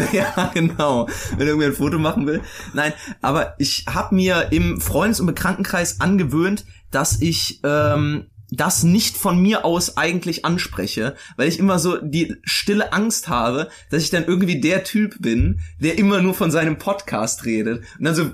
[0.12, 1.08] ja, genau.
[1.36, 2.40] Wenn irgendwer ein Foto machen will.
[2.72, 9.16] Nein, aber ich habe mir im Freundes- und Bekanntenkreis angewöhnt, dass ich ähm, das nicht
[9.16, 14.10] von mir aus eigentlich anspreche, weil ich immer so die stille Angst habe, dass ich
[14.10, 17.84] dann irgendwie der Typ bin, der immer nur von seinem Podcast redet.
[17.98, 18.30] Und dann so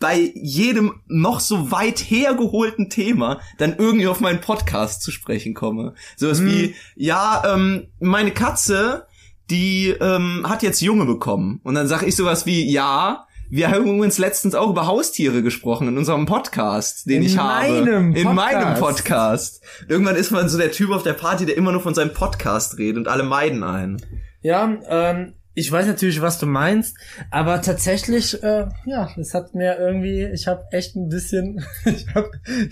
[0.00, 5.94] bei jedem noch so weit hergeholten Thema dann irgendwie auf meinen Podcast zu sprechen komme.
[6.16, 9.06] Sowas wie, ja, ähm, meine Katze,
[9.50, 11.60] die ähm, hat jetzt Junge bekommen.
[11.64, 15.88] Und dann sage ich sowas wie, ja, wir haben übrigens letztens auch über Haustiere gesprochen
[15.88, 17.68] in unserem Podcast, den In ich habe.
[17.68, 19.60] meinem In meinem Podcast.
[19.60, 19.90] Podcast.
[19.90, 22.78] Irgendwann ist man so der Typ auf der Party, der immer nur von seinem Podcast
[22.78, 24.00] redet und alle meiden einen.
[24.40, 26.96] Ja, ähm, ich weiß natürlich, was du meinst,
[27.30, 32.30] aber tatsächlich, äh, ja, es hat mir irgendwie, ich habe echt ein bisschen, ich hab,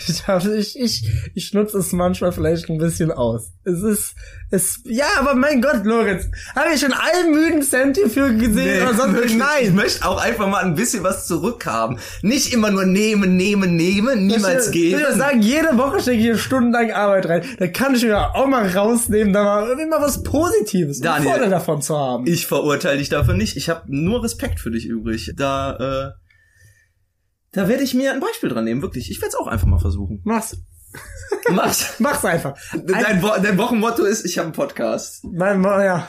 [0.09, 3.53] ich hab, ich, ich, ich nutze es manchmal vielleicht ein bisschen aus.
[3.64, 4.14] Es ist,
[4.51, 8.95] es, ja, aber mein Gott, Lorenz, habe ich schon allen müden Cent hierfür gesehen oder
[8.95, 9.74] sonst Ich Nein.
[9.74, 11.99] möchte auch einfach mal ein bisschen was zurückhaben.
[12.22, 15.01] Nicht immer nur nehmen, nehmen, nehmen, niemals Ich geben.
[15.03, 17.43] würde sagen, jede Woche stecke ich hier stundenlang Arbeit rein.
[17.59, 21.30] Da kann ich mir auch mal rausnehmen, da mal irgendwie mal was Positives, eine Daniel,
[21.32, 22.26] Vorteil davon zu haben.
[22.26, 23.56] Ich verurteile dich dafür nicht.
[23.56, 25.32] Ich habe nur Respekt für dich übrig.
[25.36, 26.12] Da, äh,
[27.52, 29.10] da werde ich mir ein Beispiel dran nehmen, wirklich.
[29.10, 30.20] Ich werde es auch einfach mal versuchen.
[30.24, 30.56] Mach's.
[31.50, 31.94] Mach's.
[31.98, 32.58] Mach's einfach.
[32.72, 35.24] Dein, Wo dein Wochenmotto ist, ich habe einen Podcast.
[35.24, 36.08] Mein, Mo- ja.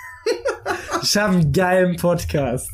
[1.02, 2.70] ich habe einen geilen Podcast.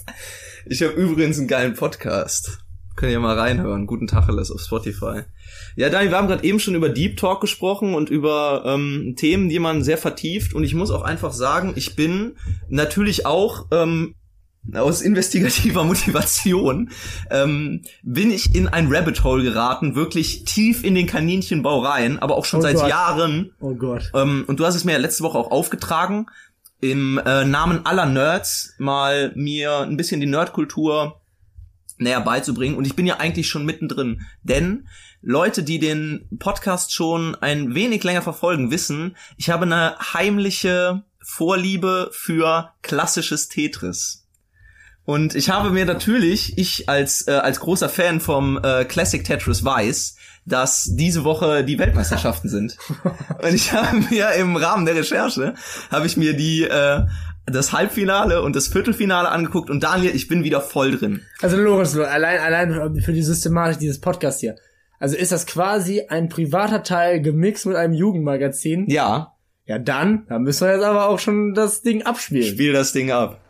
[0.67, 2.59] Ich habe übrigens einen geilen Podcast.
[2.97, 3.87] Könnt ihr mal reinhören.
[3.87, 5.23] Guten Tacheles auf Spotify.
[5.77, 9.51] Ja, Daniel, wir haben gerade eben schon über Deep Talk gesprochen und über ähm, Themen,
[9.51, 10.55] die man sehr vertieft.
[10.55, 12.37] Und ich muss auch einfach sagen, ich bin
[12.71, 14.15] natürlich auch ähm,
[14.75, 16.91] aus investigativer Motivation
[17.31, 22.37] ähm, bin ich in ein Rabbit Hole geraten, wirklich tief in den Kaninchenbau rein, aber
[22.37, 22.89] auch schon Oh seit Gott.
[22.89, 23.53] Jahren.
[23.61, 24.11] Oh Gott.
[24.15, 26.27] Ähm, und du hast es mir ja letzte Woche auch aufgetragen,
[26.81, 31.21] im äh, Namen aller Nerds mal mir ein bisschen die Nerdkultur
[31.99, 32.77] näher beizubringen.
[32.77, 34.23] Und ich bin ja eigentlich schon mittendrin.
[34.43, 34.89] Denn
[35.23, 42.11] Leute, die den Podcast schon ein wenig länger verfolgen, wissen, ich habe eine heimliche Vorliebe
[42.13, 44.27] für klassisches Tetris.
[45.05, 49.65] Und ich habe mir natürlich, ich als äh, als großer Fan vom äh, Classic Tetris
[49.65, 50.17] weiß,
[50.47, 52.77] dass diese Woche die Weltmeisterschaften sind.
[53.43, 55.55] Und ich habe mir im Rahmen der Recherche
[55.91, 57.07] habe ich mir die äh,
[57.47, 61.23] das Halbfinale und das Viertelfinale angeguckt und Daniel, ich bin wieder voll drin.
[61.41, 64.57] Also Lorenz, allein, allein für die Systematik dieses Podcasts hier.
[64.99, 68.87] Also ist das quasi ein privater Teil gemixt mit einem Jugendmagazin?
[68.89, 69.33] Ja,
[69.67, 72.45] Ja, dann, dann müssen wir jetzt aber auch schon das Ding abspielen.
[72.53, 73.41] spiel das Ding ab.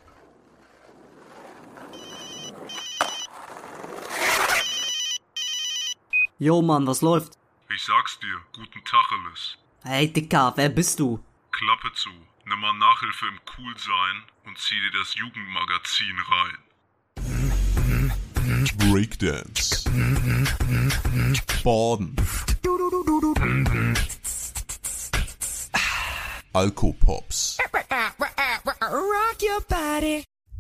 [6.39, 7.35] Jo Mann, was läuft?
[7.75, 9.57] Ich sag's dir, guten Tacheles.
[9.83, 11.21] Hey Dicker, wer bist du?
[11.51, 12.11] Klappe zu,
[12.47, 16.59] nimm mal Nachhilfe im Coolsein und zieh dir das Jugendmagazin rein.
[18.79, 19.85] Breakdance.
[21.63, 22.17] Baden.
[26.53, 27.59] Alkopops.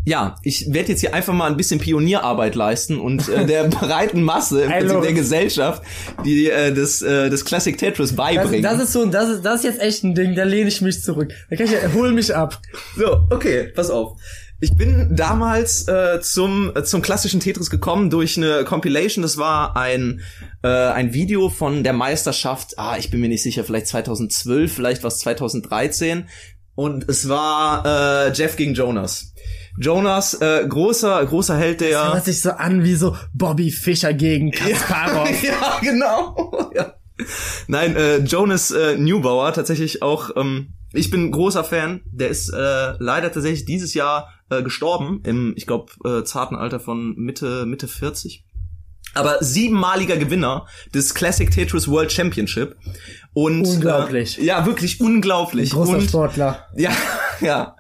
[0.09, 4.23] Ja, ich werde jetzt hier einfach mal ein bisschen Pionierarbeit leisten und äh, der breiten
[4.23, 5.13] Masse im Prinzip der.
[5.13, 5.83] Gesellschaft
[6.25, 8.63] die äh, das äh, das Classic Tetris Das, beibringen.
[8.63, 11.03] das ist so, das ist, das ist jetzt echt ein Ding, da lehne ich mich
[11.03, 11.33] zurück.
[11.51, 12.61] Da kann ich, ja- hol mich ab.
[12.97, 14.17] So, okay, pass auf.
[14.61, 19.23] Ich bin damals äh, zum äh, zum klassischen Tetris gekommen durch eine Compilation.
[19.23, 20.21] Das war ein
[20.63, 22.79] äh, ein Video von der Meisterschaft.
[22.79, 26.29] Ah, ich bin mir nicht sicher, vielleicht 2012, vielleicht was 2013.
[26.75, 27.85] Und es war
[28.29, 29.33] äh, Jeff gegen Jonas.
[29.79, 32.05] Jonas, äh, großer großer Held der.
[32.05, 35.31] Das hört sich so an wie so Bobby Fischer gegen Kasparov.
[35.43, 36.71] ja, genau.
[36.75, 36.95] ja.
[37.67, 42.01] Nein, äh, Jonas äh, Newbauer, tatsächlich auch, ähm, ich bin großer Fan.
[42.07, 46.81] Der ist äh, leider tatsächlich dieses Jahr äh, gestorben, im, ich glaube, äh, zarten Alter
[46.81, 48.46] von Mitte, Mitte 40.
[49.15, 52.77] Aber siebenmaliger Gewinner des Classic Tetris World Championship.
[53.33, 54.39] Und, Unglaublich.
[54.39, 55.71] Äh, ja, wirklich unglaublich.
[55.71, 56.67] Großer Und, Sportler.
[56.77, 56.91] ja,
[57.41, 57.77] ja.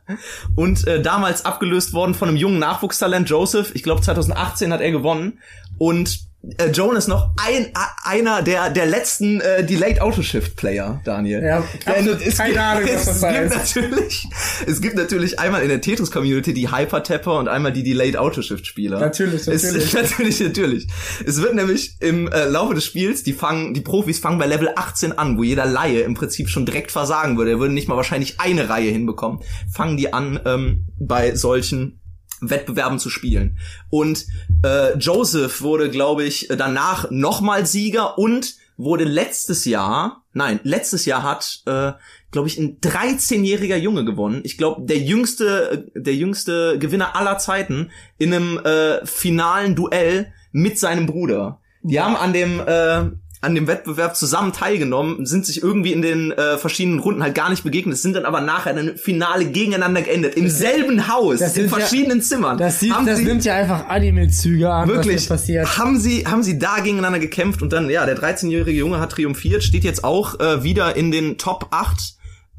[0.54, 3.74] Und äh, damals abgelöst worden von einem jungen Nachwuchstalent, Joseph.
[3.74, 5.40] Ich glaube 2018 hat er gewonnen.
[5.78, 6.20] Und
[6.58, 7.72] äh, Jonas noch ein
[8.04, 11.42] einer der der letzten äh, Delayed Autoshift Player, Daniel.
[11.42, 13.74] Ja, absolut keine Ahnung, was das es heißt.
[13.74, 14.28] gibt natürlich
[14.66, 18.66] es gibt natürlich einmal in der Tetris Community die Hypertapper und einmal die Delayed Autoshift
[18.66, 19.00] Spieler.
[19.00, 19.92] Natürlich, Es, natürlich.
[19.94, 20.86] natürlich, natürlich.
[21.26, 24.70] Es wird nämlich im äh, Laufe des Spiels, die fangen, die Profis fangen bei Level
[24.74, 27.52] 18 an, wo jeder Laie im Prinzip schon direkt versagen würde.
[27.52, 29.40] Er würde nicht mal wahrscheinlich eine Reihe hinbekommen.
[29.72, 32.00] Fangen die an, ähm, bei solchen
[32.40, 33.58] Wettbewerben zu spielen.
[33.90, 34.26] Und
[34.64, 41.22] äh, Joseph wurde, glaube ich, danach nochmal Sieger und wurde letztes Jahr, nein, letztes Jahr
[41.22, 41.92] hat, äh,
[42.30, 44.42] glaube ich, ein 13-jähriger Junge gewonnen.
[44.44, 50.78] Ich glaube, der jüngste, der jüngste Gewinner aller Zeiten in einem äh, finalen Duell mit
[50.78, 51.60] seinem Bruder.
[51.82, 53.10] Die haben an dem äh,
[53.46, 57.48] an dem Wettbewerb zusammen teilgenommen, sind sich irgendwie in den äh, verschiedenen Runden halt gar
[57.48, 60.34] nicht begegnet, sind dann aber nachher in einem Finale gegeneinander geendet.
[60.34, 62.58] Im selben Haus, das in sind ja- verschiedenen Zimmern.
[62.58, 65.78] Das, sieht, Haben das sie- nimmt ja einfach Anime-Züge an, Wirklich, passiert.
[65.78, 69.62] haben sie, haben sie da gegeneinander gekämpft und dann, ja, der 13-jährige Junge hat triumphiert,
[69.64, 71.96] steht jetzt auch äh, wieder in den Top 8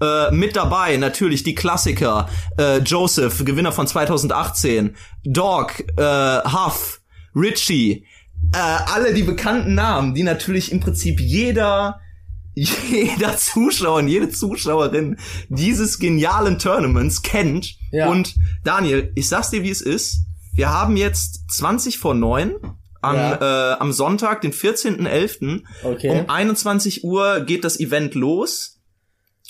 [0.01, 0.97] äh, mit dabei.
[0.97, 7.01] Natürlich die Klassiker, äh, Joseph, Gewinner von 2018, Dog, äh, Huff,
[7.35, 8.05] Richie,
[8.53, 11.99] äh, alle die bekannten Namen, die natürlich im Prinzip jeder
[12.55, 15.17] jeder Zuschauer und jede Zuschauerin
[15.47, 17.75] dieses genialen Tournaments kennt.
[17.91, 18.09] Ja.
[18.09, 18.33] Und
[18.63, 20.25] Daniel, ich sag's dir, wie es ist.
[20.55, 22.55] Wir haben jetzt 20 vor 9
[23.03, 23.73] am, Ja.
[23.73, 25.61] äh, am Sonntag, den 14.11.
[25.83, 26.09] Okay.
[26.09, 28.76] Um 21 Uhr geht das Event los.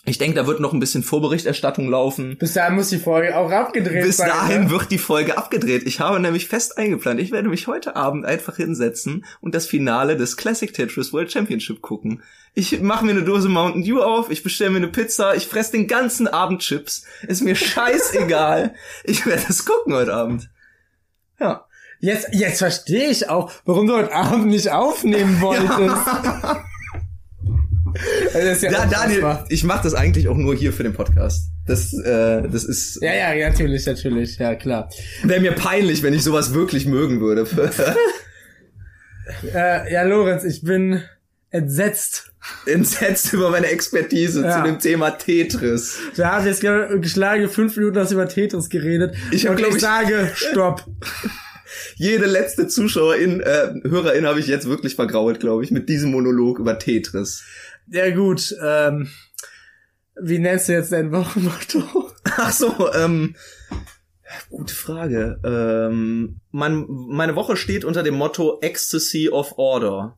[0.07, 2.37] Ich denke, da wird noch ein bisschen Vorberichterstattung laufen.
[2.37, 4.29] Bis dahin muss die Folge auch abgedreht Bis sein.
[4.29, 4.69] dahin ne?
[4.69, 5.83] wird die Folge abgedreht.
[5.85, 10.15] Ich habe nämlich fest eingeplant, ich werde mich heute Abend einfach hinsetzen und das Finale
[10.15, 12.23] des Classic Tetris World Championship gucken.
[12.53, 15.71] Ich mache mir eine Dose Mountain Dew auf, ich bestelle mir eine Pizza, ich fress
[15.71, 17.03] den ganzen Abend Chips.
[17.27, 18.75] Ist mir scheißegal.
[19.03, 20.49] ich werde das gucken heute Abend.
[21.37, 21.65] Ja.
[21.99, 26.63] Jetzt, jetzt verstehe ich auch, warum du heute Abend nicht aufnehmen wolltest.
[28.61, 29.45] Ja Da, Daniel, unfassbar.
[29.49, 31.49] ich mache das eigentlich auch nur hier für den Podcast.
[31.65, 34.89] Das, äh, das ist Ja, ja, ja, natürlich, natürlich, ja, klar.
[35.23, 37.45] wäre mir peinlich, wenn ich sowas wirklich mögen würde.
[39.53, 41.01] Äh, ja, Lorenz, ich bin
[41.49, 42.31] entsetzt.
[42.65, 44.57] Entsetzt über meine Expertise Ja.
[44.57, 45.97] zu dem Thema Tetris.
[46.15, 49.15] Wir haben jetzt ge- geschlagene fünf Minuten hast über Tetris geredet.
[49.31, 50.85] Ich hab, und ich ich- sage, stopp.
[51.95, 56.59] Jede letzte Zuschauerin, äh, Hörerin habe ich jetzt wirklich vergrault, glaube ich, mit diesem Monolog
[56.59, 57.43] über Tetris.
[57.89, 59.09] Ja, gut, ähm,
[60.21, 62.11] wie nennst du jetzt dein Wochenmotto?
[62.23, 63.35] Ach so, ähm,
[64.49, 65.39] gute Frage.
[65.43, 70.17] Ähm, mein, meine Woche steht unter dem Motto Ecstasy of Order.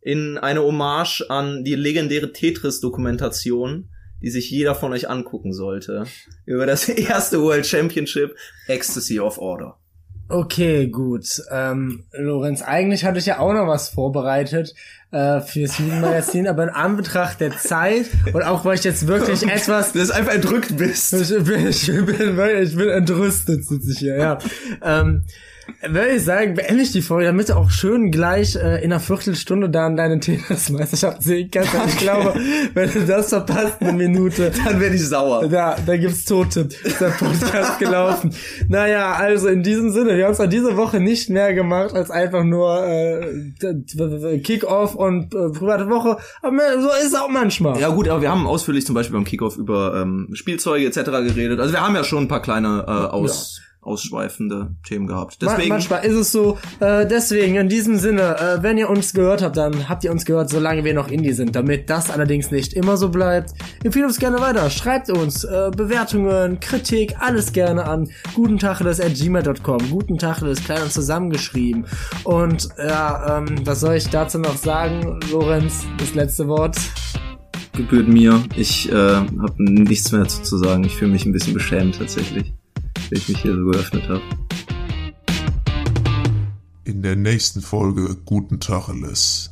[0.00, 3.90] In eine Hommage an die legendäre Tetris-Dokumentation,
[4.22, 6.06] die sich jeder von euch angucken sollte.
[6.44, 8.36] Über das erste World Championship
[8.68, 9.78] Ecstasy of Order.
[10.28, 11.40] Okay, gut.
[11.52, 14.74] Ähm, Lorenz, eigentlich hatte ich ja auch noch was vorbereitet
[15.12, 19.92] äh, fürs Jugendmagazin, aber in Anbetracht der Zeit und auch weil ich jetzt wirklich etwas
[19.92, 21.12] Du einfach entrückt bist.
[21.12, 24.38] Ich bin, ich bin, ich bin entrüstet, sitze ich hier, ja.
[24.82, 25.24] Ähm,
[25.88, 29.00] würde ich sagen, beende ich die Folge, damit du auch schön gleich äh, in einer
[29.00, 31.74] Viertelstunde dann deine Tennismeisterschaft sehen kannst.
[31.74, 32.34] Und Ich glaube,
[32.74, 35.46] wenn du das verpasst, eine Minute, Dann werde ich sauer.
[35.48, 36.68] da, da gibt's Tote.
[36.82, 38.30] Ist der Podcast gelaufen.
[38.68, 42.44] Naja, also in diesem Sinne, wir haben zwar diese Woche nicht mehr gemacht als einfach
[42.44, 47.80] nur äh, Kick-Off und äh, private Woche, aber so ist es auch manchmal.
[47.80, 51.04] Ja gut, aber wir haben ausführlich zum Beispiel beim Kickoff über ähm, Spielzeuge etc.
[51.10, 51.60] geredet.
[51.60, 55.38] Also wir haben ja schon ein paar kleine äh, aus, ausschweifende Themen gehabt.
[55.40, 56.58] Deswegen Manchmal ist es so.
[56.80, 60.24] Äh, deswegen, in diesem Sinne, äh, wenn ihr uns gehört habt, dann habt ihr uns
[60.24, 61.54] gehört, solange wir noch Indie sind.
[61.54, 63.52] Damit das allerdings nicht immer so bleibt,
[63.84, 64.68] empfehlt uns gerne weiter.
[64.70, 69.90] Schreibt uns äh, Bewertungen, Kritik, alles gerne an gutentacheles.gmail.com.
[69.90, 71.86] Gutentacheles, klein und zusammengeschrieben.
[72.24, 75.84] Und ja, ähm, was soll ich dazu noch sagen, Lorenz?
[75.98, 76.76] Das letzte Wort.
[77.74, 78.42] gebührt mir.
[78.56, 80.84] Ich äh, habe nichts mehr dazu zu sagen.
[80.84, 82.52] Ich fühle mich ein bisschen beschämt tatsächlich,
[83.10, 84.22] wenn ich mich hier so geöffnet habe.
[86.84, 89.50] In der nächsten Folge Guten Tacheles.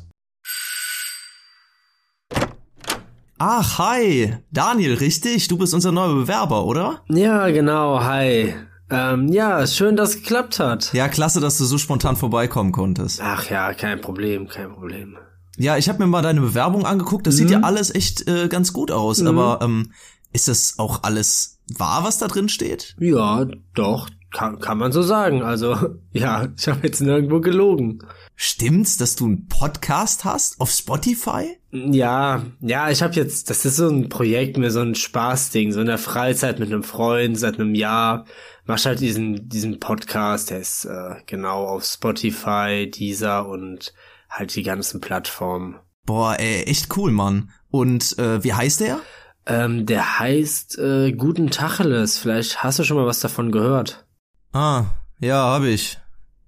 [3.37, 4.37] Ach, hi.
[4.51, 5.49] Daniel, richtig?
[5.49, 7.03] Du bist unser neuer Bewerber, oder?
[7.09, 8.55] Ja, genau, hi.
[8.89, 10.93] Ähm, ja, schön, dass es geklappt hat.
[10.93, 13.19] Ja, klasse, dass du so spontan vorbeikommen konntest.
[13.21, 15.17] Ach ja, kein Problem, kein Problem.
[15.57, 17.27] Ja, ich habe mir mal deine Bewerbung angeguckt.
[17.27, 19.25] Das sieht ja alles echt äh, ganz gut aus.
[19.25, 19.91] Aber ähm,
[20.35, 22.95] ist das auch alles wahr, was da drin steht?
[22.99, 25.41] Ja, doch, kann, kann man so sagen.
[25.41, 27.99] Also, ja, ich habe jetzt nirgendwo gelogen.
[28.35, 31.57] Stimmt's, dass du einen Podcast hast auf Spotify?
[31.71, 35.79] Ja, ja, ich habe jetzt, das ist so ein Projekt, mir so ein Spaßding, so
[35.79, 38.25] in der Freizeit mit einem Freund seit einem Jahr.
[38.65, 43.93] Mach halt diesen, diesen Podcast, der ist äh, genau auf Spotify, Deezer und
[44.29, 45.77] halt die ganzen Plattformen.
[46.05, 47.51] Boah, ey, echt cool, Mann.
[47.69, 48.99] Und äh, wie heißt der?
[49.47, 52.17] Ähm, der heißt äh, Guten Tacheles.
[52.17, 54.05] Vielleicht hast du schon mal was davon gehört.
[54.53, 54.85] Ah,
[55.19, 55.99] ja, hab ich.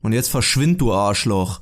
[0.01, 1.61] Und jetzt verschwind, du Arschloch.